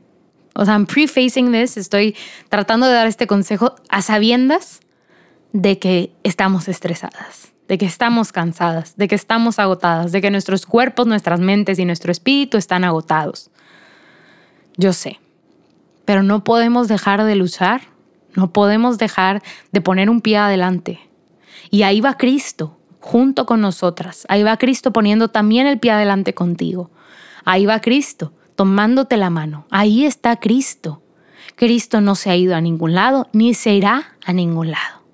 o 0.54 0.66
sea, 0.66 0.74
I'm 0.74 0.86
prefacing 0.86 1.52
this, 1.52 1.78
estoy 1.78 2.16
tratando 2.50 2.88
de 2.88 2.94
dar 2.94 3.08
este 3.08 3.26
consejo 3.26 3.76
a 3.90 4.02
sabiendas 4.02 4.82
de 5.54 5.80
que 5.80 6.12
estamos 6.24 6.68
estresadas, 6.68 7.54
de 7.68 7.78
que 7.78 7.86
estamos 7.86 8.32
cansadas, 8.32 8.98
de 8.98 9.08
que 9.08 9.16
estamos 9.16 9.60
agotadas, 9.60 10.12
de 10.12 10.22
que 10.22 10.30
nuestros 10.30 10.66
cuerpos, 10.66 11.08
nuestras 11.08 11.40
mentes 11.40 11.80
y 11.80 11.86
nuestro 11.86 12.12
espíritu 12.12 12.58
están 12.58 12.84
agotados. 12.84 13.50
Yo 14.78 14.94
sé, 14.94 15.20
pero 16.12 16.24
no 16.24 16.44
podemos 16.44 16.90
dejar 16.90 17.24
de 17.24 17.38
luchar, 17.38 17.84
no 18.36 18.52
podemos 18.52 18.98
dejar 18.98 19.42
de 19.72 19.80
poner 19.80 20.10
un 20.10 20.20
pie 20.20 20.36
adelante. 20.36 21.00
Y 21.70 21.84
ahí 21.84 22.02
va 22.02 22.18
Cristo, 22.18 22.78
junto 23.00 23.46
con 23.46 23.62
nosotras. 23.62 24.26
Ahí 24.28 24.44
va 24.44 24.58
Cristo 24.58 24.92
poniendo 24.92 25.30
también 25.30 25.68
el 25.68 25.80
pie 25.80 25.92
adelante 25.92 26.34
contigo. 26.34 26.92
Ahí 27.46 27.66
va 27.66 27.80
Cristo 27.80 28.34
tomándote 28.56 29.16
la 29.16 29.30
mano. 29.30 29.68
Ahí 29.72 30.04
está 30.04 30.36
Cristo. 30.36 31.02
Cristo 31.56 32.02
no 32.02 32.16
se 32.16 32.30
ha 32.30 32.36
ido 32.36 32.58
a 32.58 32.62
ningún 32.62 32.94
lado, 32.94 33.30
ni 33.32 33.54
se 33.54 33.74
irá 33.74 34.18
a 34.26 34.34
ningún 34.34 34.72
lado. 34.72 35.06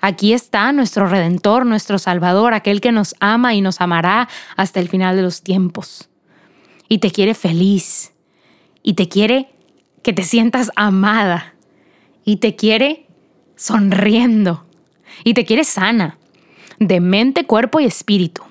Aquí 0.00 0.32
está 0.32 0.72
nuestro 0.72 1.06
Redentor, 1.08 1.66
nuestro 1.66 1.98
Salvador, 1.98 2.54
aquel 2.54 2.80
que 2.80 2.90
nos 2.90 3.14
ama 3.20 3.52
y 3.52 3.60
nos 3.60 3.82
amará 3.82 4.30
hasta 4.56 4.80
el 4.80 4.88
final 4.88 5.14
de 5.14 5.20
los 5.20 5.42
tiempos. 5.42 6.08
Y 6.88 7.00
te 7.00 7.10
quiere 7.10 7.34
feliz. 7.34 8.12
Y 8.86 8.92
te 8.94 9.08
quiere 9.08 9.53
que 10.04 10.12
te 10.12 10.22
sientas 10.22 10.70
amada. 10.76 11.54
Y 12.24 12.36
te 12.36 12.54
quiere 12.54 13.06
sonriendo. 13.56 14.64
Y 15.24 15.34
te 15.34 15.44
quiere 15.44 15.64
sana, 15.64 16.18
de 16.78 17.00
mente, 17.00 17.46
cuerpo 17.46 17.80
y 17.80 17.86
espíritu. 17.86 18.42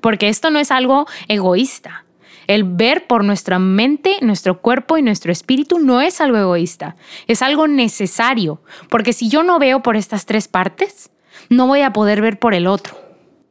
Porque 0.00 0.28
esto 0.28 0.50
no 0.50 0.58
es 0.58 0.70
algo 0.70 1.06
egoísta. 1.28 2.04
El 2.46 2.64
ver 2.64 3.06
por 3.06 3.24
nuestra 3.24 3.58
mente, 3.58 4.16
nuestro 4.20 4.60
cuerpo 4.60 4.98
y 4.98 5.02
nuestro 5.02 5.32
espíritu 5.32 5.78
no 5.78 6.00
es 6.00 6.20
algo 6.20 6.36
egoísta, 6.36 6.94
es 7.26 7.40
algo 7.40 7.66
necesario, 7.68 8.60
porque 8.90 9.14
si 9.14 9.30
yo 9.30 9.42
no 9.42 9.58
veo 9.58 9.82
por 9.82 9.96
estas 9.96 10.26
tres 10.26 10.46
partes, 10.46 11.10
no 11.48 11.66
voy 11.66 11.80
a 11.80 11.94
poder 11.94 12.20
ver 12.20 12.38
por 12.38 12.52
el 12.52 12.66
otro. 12.66 13.03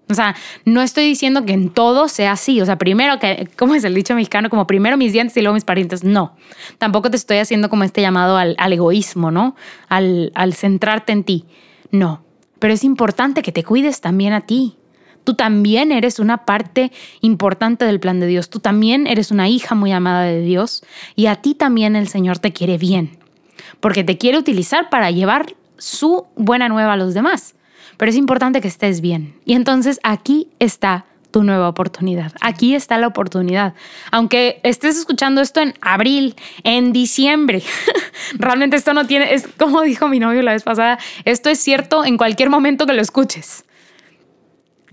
O 0.10 0.13
sea, 0.13 0.36
no 0.66 0.82
estoy 0.82 1.06
diciendo 1.06 1.46
que 1.46 1.54
en 1.54 1.70
todo 1.70 2.08
sea 2.08 2.34
así. 2.34 2.62
O 2.62 2.66
sea, 2.66 2.78
primero 2.78 3.20
que, 3.20 3.48
¿cómo 3.58 3.74
es 3.76 3.84
el 3.84 3.96
dicho 3.96 4.13
mexicano? 4.16 4.50
Como 4.50 4.68
primero 4.68 4.98
mis 4.98 5.13
dientes 5.13 5.36
y 5.38 5.42
luego 5.42 5.56
mis 5.56 5.63
parientes. 5.63 6.04
No. 6.04 6.36
Tampoco 6.78 7.10
te 7.10 7.16
estoy 7.16 7.38
haciendo 7.38 7.70
como 7.70 7.84
este 7.84 8.02
llamado 8.02 8.38
al, 8.38 8.56
egoísmo, 8.74 9.32
¿no? 9.32 9.56
Al, 9.88 10.32
al 10.36 10.54
centrarte 10.54 11.13
en 11.13 11.24
ti. 11.24 11.46
No. 11.92 12.24
Pero 12.60 12.74
es 12.74 12.84
importante 12.84 13.42
que 13.42 13.52
te 13.52 13.63
cuides 13.63 14.02
también 14.02 14.34
a 14.34 14.42
ti. 14.42 14.78
Tú 15.24 15.36
también 15.36 15.92
eres 15.92 16.20
una 16.20 16.46
parte 16.46 16.92
importante 17.22 17.86
del 17.86 18.00
plan 18.00 18.20
de 18.20 18.28
Dios. 18.28 18.50
Tú 18.50 18.60
también 18.60 19.08
eres 19.08 19.32
una 19.32 19.48
hija 19.48 19.74
muy 19.74 19.92
amada 19.92 20.24
de 20.24 20.42
Dios 20.42 20.84
y 21.16 21.28
a 21.28 21.36
ti 21.36 21.56
también 21.56 21.96
el 21.96 22.08
Señor 22.08 22.39
te 22.39 22.52
quiere 22.52 22.78
bien, 22.78 23.18
porque 23.80 24.04
te 24.04 24.18
quiere 24.18 24.38
utilizar 24.38 24.89
para 24.89 25.12
llevar 25.12 25.56
su 25.78 26.26
buena 26.36 26.68
nueva 26.68 26.94
a 26.94 26.98
los 26.98 27.13
demás. 27.13 27.56
Pero 27.97 28.10
es 28.10 28.17
importante 28.17 28.62
que 28.62 28.67
estés 28.67 29.01
bien. 29.01 29.36
Y 29.45 29.53
entonces 29.53 29.99
aquí 30.03 30.49
está 30.60 31.06
tu 31.34 31.43
nueva 31.43 31.67
oportunidad. 31.67 32.32
Aquí 32.41 32.75
está 32.75 32.99
la 32.99 33.08
oportunidad. 33.08 33.73
Aunque 34.12 34.62
estés 34.62 34.97
escuchando 34.97 35.41
esto 35.41 35.62
en 35.62 35.73
abril, 35.82 36.36
en 36.63 36.93
diciembre, 36.93 37.63
realmente 38.36 38.75
esto 38.77 38.93
no 38.93 39.08
tiene, 39.08 39.34
es 39.34 39.47
como 39.58 39.82
dijo 39.82 40.08
mi 40.08 40.19
novio 40.19 40.43
la 40.43 40.53
vez 40.53 40.62
pasada, 40.62 40.99
esto 41.25 41.49
es 41.49 41.60
cierto 41.60 42.06
en 42.06 42.17
cualquier 42.17 42.51
momento 42.51 42.86
que 42.86 42.93
lo 42.93 43.01
escuches. 43.01 43.65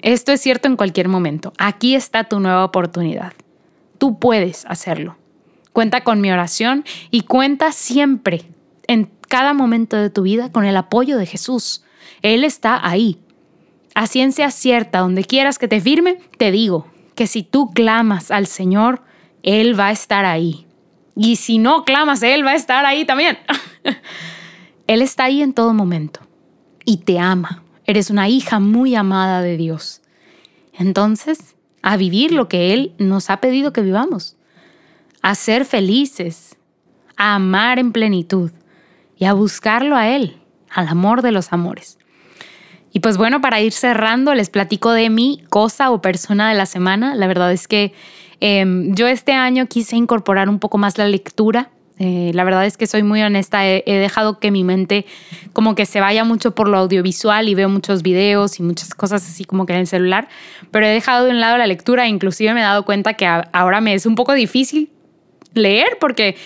Esto 0.00 0.32
es 0.32 0.40
cierto 0.40 0.66
en 0.66 0.76
cualquier 0.76 1.08
momento. 1.08 1.52
Aquí 1.58 1.94
está 1.94 2.24
tu 2.24 2.40
nueva 2.40 2.64
oportunidad. 2.64 3.34
Tú 3.98 4.18
puedes 4.18 4.64
hacerlo. 4.64 5.18
Cuenta 5.74 6.02
con 6.04 6.22
mi 6.22 6.32
oración 6.32 6.84
y 7.10 7.22
cuenta 7.22 7.70
siempre, 7.72 8.44
en 8.86 9.10
cada 9.28 9.52
momento 9.52 9.98
de 9.98 10.08
tu 10.08 10.22
vida, 10.22 10.50
con 10.50 10.64
el 10.64 10.76
apoyo 10.78 11.18
de 11.18 11.26
Jesús. 11.26 11.84
Él 12.22 12.44
está 12.44 12.86
ahí. 12.86 13.18
A 13.94 14.06
ciencia 14.06 14.50
cierta, 14.50 15.00
donde 15.00 15.24
quieras 15.24 15.58
que 15.58 15.68
te 15.68 15.80
firme, 15.80 16.18
te 16.38 16.50
digo 16.50 16.86
que 17.14 17.26
si 17.26 17.42
tú 17.42 17.70
clamas 17.70 18.30
al 18.30 18.46
Señor, 18.46 19.02
Él 19.42 19.78
va 19.78 19.88
a 19.88 19.92
estar 19.92 20.24
ahí. 20.24 20.66
Y 21.16 21.36
si 21.36 21.58
no 21.58 21.84
clamas, 21.84 22.22
Él 22.22 22.46
va 22.46 22.52
a 22.52 22.56
estar 22.56 22.86
ahí 22.86 23.04
también. 23.04 23.38
Él 24.86 25.02
está 25.02 25.24
ahí 25.24 25.42
en 25.42 25.52
todo 25.52 25.74
momento 25.74 26.20
y 26.84 26.98
te 26.98 27.18
ama. 27.18 27.62
Eres 27.84 28.10
una 28.10 28.28
hija 28.28 28.58
muy 28.58 28.94
amada 28.94 29.42
de 29.42 29.56
Dios. 29.56 30.00
Entonces, 30.72 31.56
a 31.82 31.96
vivir 31.96 32.32
lo 32.32 32.48
que 32.48 32.72
Él 32.72 32.94
nos 32.98 33.30
ha 33.30 33.38
pedido 33.38 33.72
que 33.72 33.82
vivamos. 33.82 34.36
A 35.22 35.34
ser 35.34 35.64
felices, 35.64 36.56
a 37.16 37.34
amar 37.34 37.78
en 37.78 37.92
plenitud 37.92 38.50
y 39.16 39.26
a 39.26 39.34
buscarlo 39.34 39.96
a 39.96 40.08
Él, 40.08 40.39
al 40.72 40.88
amor 40.88 41.22
de 41.22 41.32
los 41.32 41.52
amores. 41.52 41.98
Y 42.92 43.00
pues 43.00 43.16
bueno, 43.16 43.40
para 43.40 43.60
ir 43.60 43.72
cerrando, 43.72 44.34
les 44.34 44.50
platico 44.50 44.92
de 44.92 45.10
mi 45.10 45.42
cosa 45.48 45.90
o 45.90 46.02
persona 46.02 46.48
de 46.48 46.56
la 46.56 46.66
semana. 46.66 47.14
La 47.14 47.26
verdad 47.26 47.52
es 47.52 47.68
que 47.68 47.92
em, 48.40 48.94
yo 48.94 49.06
este 49.06 49.32
año 49.32 49.66
quise 49.66 49.96
incorporar 49.96 50.48
un 50.48 50.58
poco 50.58 50.78
más 50.78 50.98
la 50.98 51.06
lectura 51.06 51.70
eh, 52.02 52.30
la 52.32 52.44
verdad 52.44 52.64
es 52.64 52.78
que 52.78 52.86
soy 52.86 53.02
muy 53.02 53.20
honesta, 53.20 53.68
he, 53.68 53.82
dejado 53.84 54.38
que 54.40 54.50
mi 54.50 54.64
mente 54.64 55.04
como 55.52 55.74
que 55.74 55.84
se 55.84 56.00
vaya 56.00 56.24
mucho 56.24 56.54
por 56.54 56.66
lo 56.66 56.78
audiovisual 56.78 57.46
y 57.46 57.54
veo 57.54 57.68
muchos 57.68 58.02
videos 58.02 58.58
y 58.58 58.62
muchas 58.62 58.94
cosas 58.94 59.22
así 59.28 59.44
como 59.44 59.66
que 59.66 59.74
en 59.74 59.80
el 59.80 59.86
celular, 59.86 60.26
pero 60.70 60.86
he 60.86 60.88
dejado 60.88 61.26
de 61.26 61.32
un 61.32 61.40
lado 61.40 61.58
la 61.58 61.66
lectura 61.66 62.06
e 62.06 62.08
inclusive 62.08 62.54
me 62.54 62.60
he 62.60 62.62
dado 62.62 62.86
cuenta 62.86 63.12
que 63.12 63.26
ahora 63.26 63.82
me 63.82 63.92
es 63.92 64.06
un 64.06 64.14
poco 64.14 64.32
difícil 64.32 64.88
leer 65.52 65.98
porque 66.00 66.38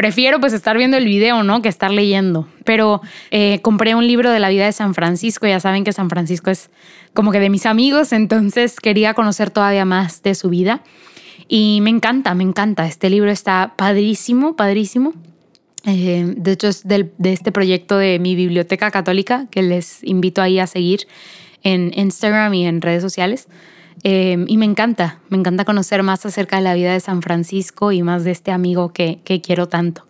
prefiero 0.00 0.40
pues 0.40 0.54
estar 0.54 0.78
viendo 0.78 0.96
el 0.96 1.04
video, 1.04 1.42
¿no? 1.42 1.60
Que 1.60 1.68
estar 1.68 1.90
leyendo. 1.90 2.48
Pero 2.64 3.02
eh, 3.30 3.60
compré 3.60 3.94
un 3.94 4.06
libro 4.06 4.30
de 4.30 4.40
la 4.40 4.48
vida 4.48 4.64
de 4.64 4.72
San 4.72 4.94
Francisco, 4.94 5.46
ya 5.46 5.60
saben 5.60 5.84
que 5.84 5.92
San 5.92 6.08
Francisco 6.08 6.48
es 6.48 6.70
como 7.12 7.32
que 7.32 7.38
de 7.38 7.50
mis 7.50 7.66
amigos, 7.66 8.14
entonces 8.14 8.80
quería 8.80 9.12
conocer 9.12 9.50
todavía 9.50 9.84
más 9.84 10.22
de 10.22 10.34
su 10.34 10.48
vida. 10.48 10.80
Y 11.48 11.80
me 11.82 11.90
encanta, 11.90 12.32
me 12.34 12.44
encanta. 12.44 12.86
Este 12.86 13.10
libro 13.10 13.30
está 13.30 13.74
padrísimo, 13.76 14.56
padrísimo. 14.56 15.12
Eh, 15.84 16.32
de 16.34 16.52
hecho, 16.52 16.68
es 16.68 16.88
de 16.88 17.10
este 17.20 17.52
proyecto 17.52 17.98
de 17.98 18.18
mi 18.18 18.34
biblioteca 18.34 18.90
católica 18.90 19.48
que 19.50 19.60
les 19.60 20.02
invito 20.02 20.40
ahí 20.40 20.60
a 20.60 20.66
seguir 20.66 21.08
en 21.62 21.92
Instagram 21.94 22.54
y 22.54 22.66
en 22.66 22.80
redes 22.80 23.02
sociales. 23.02 23.48
Em, 24.02 24.46
y 24.48 24.56
me 24.56 24.64
encanta, 24.64 25.20
me 25.28 25.36
encanta 25.36 25.64
conocer 25.64 26.02
más 26.02 26.24
acerca 26.24 26.56
de 26.56 26.62
la 26.62 26.74
vida 26.74 26.92
de 26.92 27.00
San 27.00 27.22
Francisco 27.22 27.92
y 27.92 28.02
más 28.02 28.24
de 28.24 28.30
este 28.30 28.50
amigo 28.50 28.92
que, 28.92 29.20
que 29.24 29.40
quiero 29.40 29.68
tanto. 29.68 30.06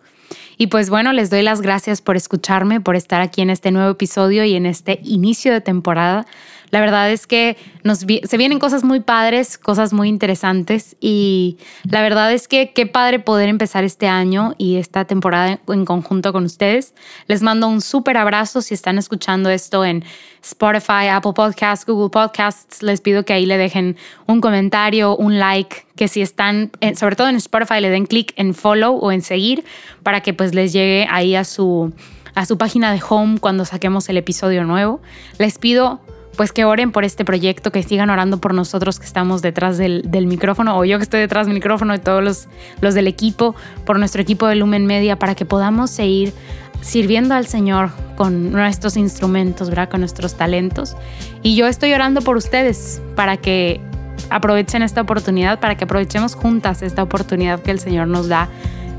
Y 0.57 0.67
pues 0.67 0.89
bueno, 0.89 1.11
les 1.11 1.29
doy 1.29 1.41
las 1.41 1.61
gracias 1.61 2.01
por 2.01 2.15
escucharme, 2.15 2.79
por 2.79 2.95
estar 2.95 3.21
aquí 3.21 3.41
en 3.41 3.49
este 3.49 3.71
nuevo 3.71 3.89
episodio 3.89 4.45
y 4.45 4.55
en 4.55 4.65
este 4.65 4.99
inicio 5.03 5.51
de 5.51 5.61
temporada. 5.61 6.25
La 6.71 6.79
verdad 6.79 7.11
es 7.11 7.27
que 7.27 7.57
nos 7.83 7.99
se 7.99 8.37
vienen 8.37 8.57
cosas 8.57 8.83
muy 8.83 9.01
padres, 9.01 9.57
cosas 9.57 9.93
muy 9.93 10.07
interesantes 10.07 10.95
y 10.99 11.57
la 11.83 12.01
verdad 12.01 12.31
es 12.31 12.47
que 12.47 12.71
qué 12.71 12.85
padre 12.85 13.19
poder 13.19 13.49
empezar 13.49 13.83
este 13.83 14.07
año 14.07 14.55
y 14.57 14.77
esta 14.77 15.05
temporada 15.05 15.59
en 15.67 15.85
conjunto 15.85 16.31
con 16.31 16.45
ustedes. 16.45 16.93
Les 17.27 17.41
mando 17.41 17.67
un 17.67 17.81
súper 17.81 18.17
abrazo 18.17 18.61
si 18.61 18.73
están 18.73 18.97
escuchando 18.97 19.49
esto 19.49 19.83
en 19.83 20.03
Spotify, 20.41 21.07
Apple 21.11 21.33
Podcasts, 21.33 21.85
Google 21.85 22.09
Podcasts. 22.09 22.81
Les 22.81 23.01
pido 23.01 23.25
que 23.25 23.33
ahí 23.33 23.45
le 23.45 23.57
dejen 23.57 23.97
un 24.25 24.39
comentario, 24.41 25.15
un 25.17 25.39
like, 25.39 25.85
que 25.95 26.07
si 26.07 26.21
están, 26.21 26.71
sobre 26.95 27.15
todo 27.15 27.27
en 27.27 27.35
Spotify, 27.35 27.81
le 27.81 27.89
den 27.89 28.05
clic 28.05 28.33
en 28.37 28.53
follow 28.53 28.95
o 28.95 29.11
en 29.11 29.21
seguir 29.21 29.65
para 30.03 30.21
que 30.21 30.33
pues 30.33 30.55
les 30.55 30.71
llegue 30.71 31.05
ahí 31.09 31.35
a 31.35 31.43
su 31.43 31.93
a 32.33 32.45
su 32.45 32.57
página 32.57 32.93
de 32.93 33.01
home 33.07 33.39
cuando 33.39 33.65
saquemos 33.65 34.07
el 34.07 34.17
episodio 34.17 34.63
nuevo. 34.63 35.01
Les 35.37 35.57
pido 35.57 35.99
pues 36.35 36.51
que 36.51 36.65
oren 36.65 36.91
por 36.91 37.03
este 37.03 37.25
proyecto, 37.25 37.71
que 37.71 37.83
sigan 37.83 38.09
orando 38.09 38.37
por 38.37 38.53
nosotros 38.53 38.99
que 38.99 39.05
estamos 39.05 39.41
detrás 39.41 39.77
del, 39.77 40.03
micrófono, 40.27 40.77
o 40.77 40.85
yo 40.85 40.97
que 40.97 41.03
estoy 41.03 41.19
detrás 41.19 41.45
del 41.45 41.53
micrófono 41.53 41.93
y 41.95 41.99
todos 41.99 42.23
los, 42.23 42.47
los 42.79 42.93
del 42.93 43.07
equipo, 43.07 43.55
por 43.85 43.99
nuestro 43.99 44.21
equipo 44.21 44.47
de 44.47 44.55
Lumen 44.55 44.85
Media, 44.85 45.17
para 45.17 45.35
que 45.35 45.45
podamos 45.45 45.91
seguir 45.91 46.33
sirviendo 46.81 47.35
al 47.35 47.45
Señor 47.47 47.91
con 48.15 48.51
nuestros 48.51 48.97
instrumentos, 48.97 49.69
¿verdad? 49.69 49.89
Con 49.89 50.01
nuestros 50.01 50.35
talentos. 50.35 50.95
Y 51.43 51.55
yo 51.55 51.67
estoy 51.67 51.93
orando 51.93 52.21
por 52.21 52.37
ustedes 52.37 53.01
para 53.15 53.37
que 53.37 53.81
aprovechen 54.29 54.81
esta 54.81 55.01
oportunidad, 55.01 55.59
para 55.59 55.75
que 55.75 55.83
aprovechemos 55.83 56.35
juntas 56.35 56.81
esta 56.81 57.03
oportunidad 57.03 57.61
que 57.61 57.71
el 57.71 57.79
Señor 57.79 58.07
nos 58.07 58.27
da, 58.27 58.49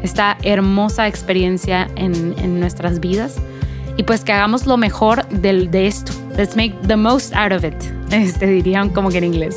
esta 0.03 0.37
hermosa 0.43 1.07
experiencia 1.07 1.89
en, 1.95 2.35
en 2.39 2.59
nuestras 2.59 2.99
vidas 2.99 3.37
y 3.97 4.03
pues 4.03 4.25
que 4.25 4.33
hagamos 4.33 4.67
lo 4.67 4.77
mejor 4.77 5.27
de, 5.29 5.69
de 5.69 5.87
esto. 5.87 6.13
Let's 6.37 6.57
make 6.57 6.75
the 6.87 6.97
most 6.97 7.35
out 7.35 7.53
of 7.53 7.65
it, 7.65 7.75
este, 8.11 8.47
dirían 8.47 8.91
como 8.91 9.11
que 9.11 9.19
en 9.19 9.25
inglés. 9.25 9.57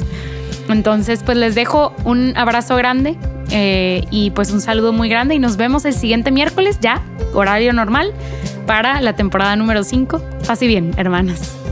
Entonces, 0.69 1.21
pues 1.23 1.37
les 1.37 1.55
dejo 1.55 1.93
un 2.05 2.33
abrazo 2.35 2.75
grande 2.75 3.17
eh, 3.51 4.03
y 4.09 4.31
pues 4.31 4.51
un 4.51 4.61
saludo 4.61 4.93
muy 4.93 5.09
grande 5.09 5.35
y 5.35 5.39
nos 5.39 5.57
vemos 5.57 5.85
el 5.85 5.93
siguiente 5.93 6.31
miércoles 6.31 6.79
ya, 6.81 7.01
horario 7.33 7.71
normal, 7.71 8.13
para 8.65 8.99
la 9.01 9.15
temporada 9.15 9.55
número 9.55 9.83
5. 9.83 10.21
Así 10.47 10.67
bien, 10.67 10.91
hermanas. 10.97 11.64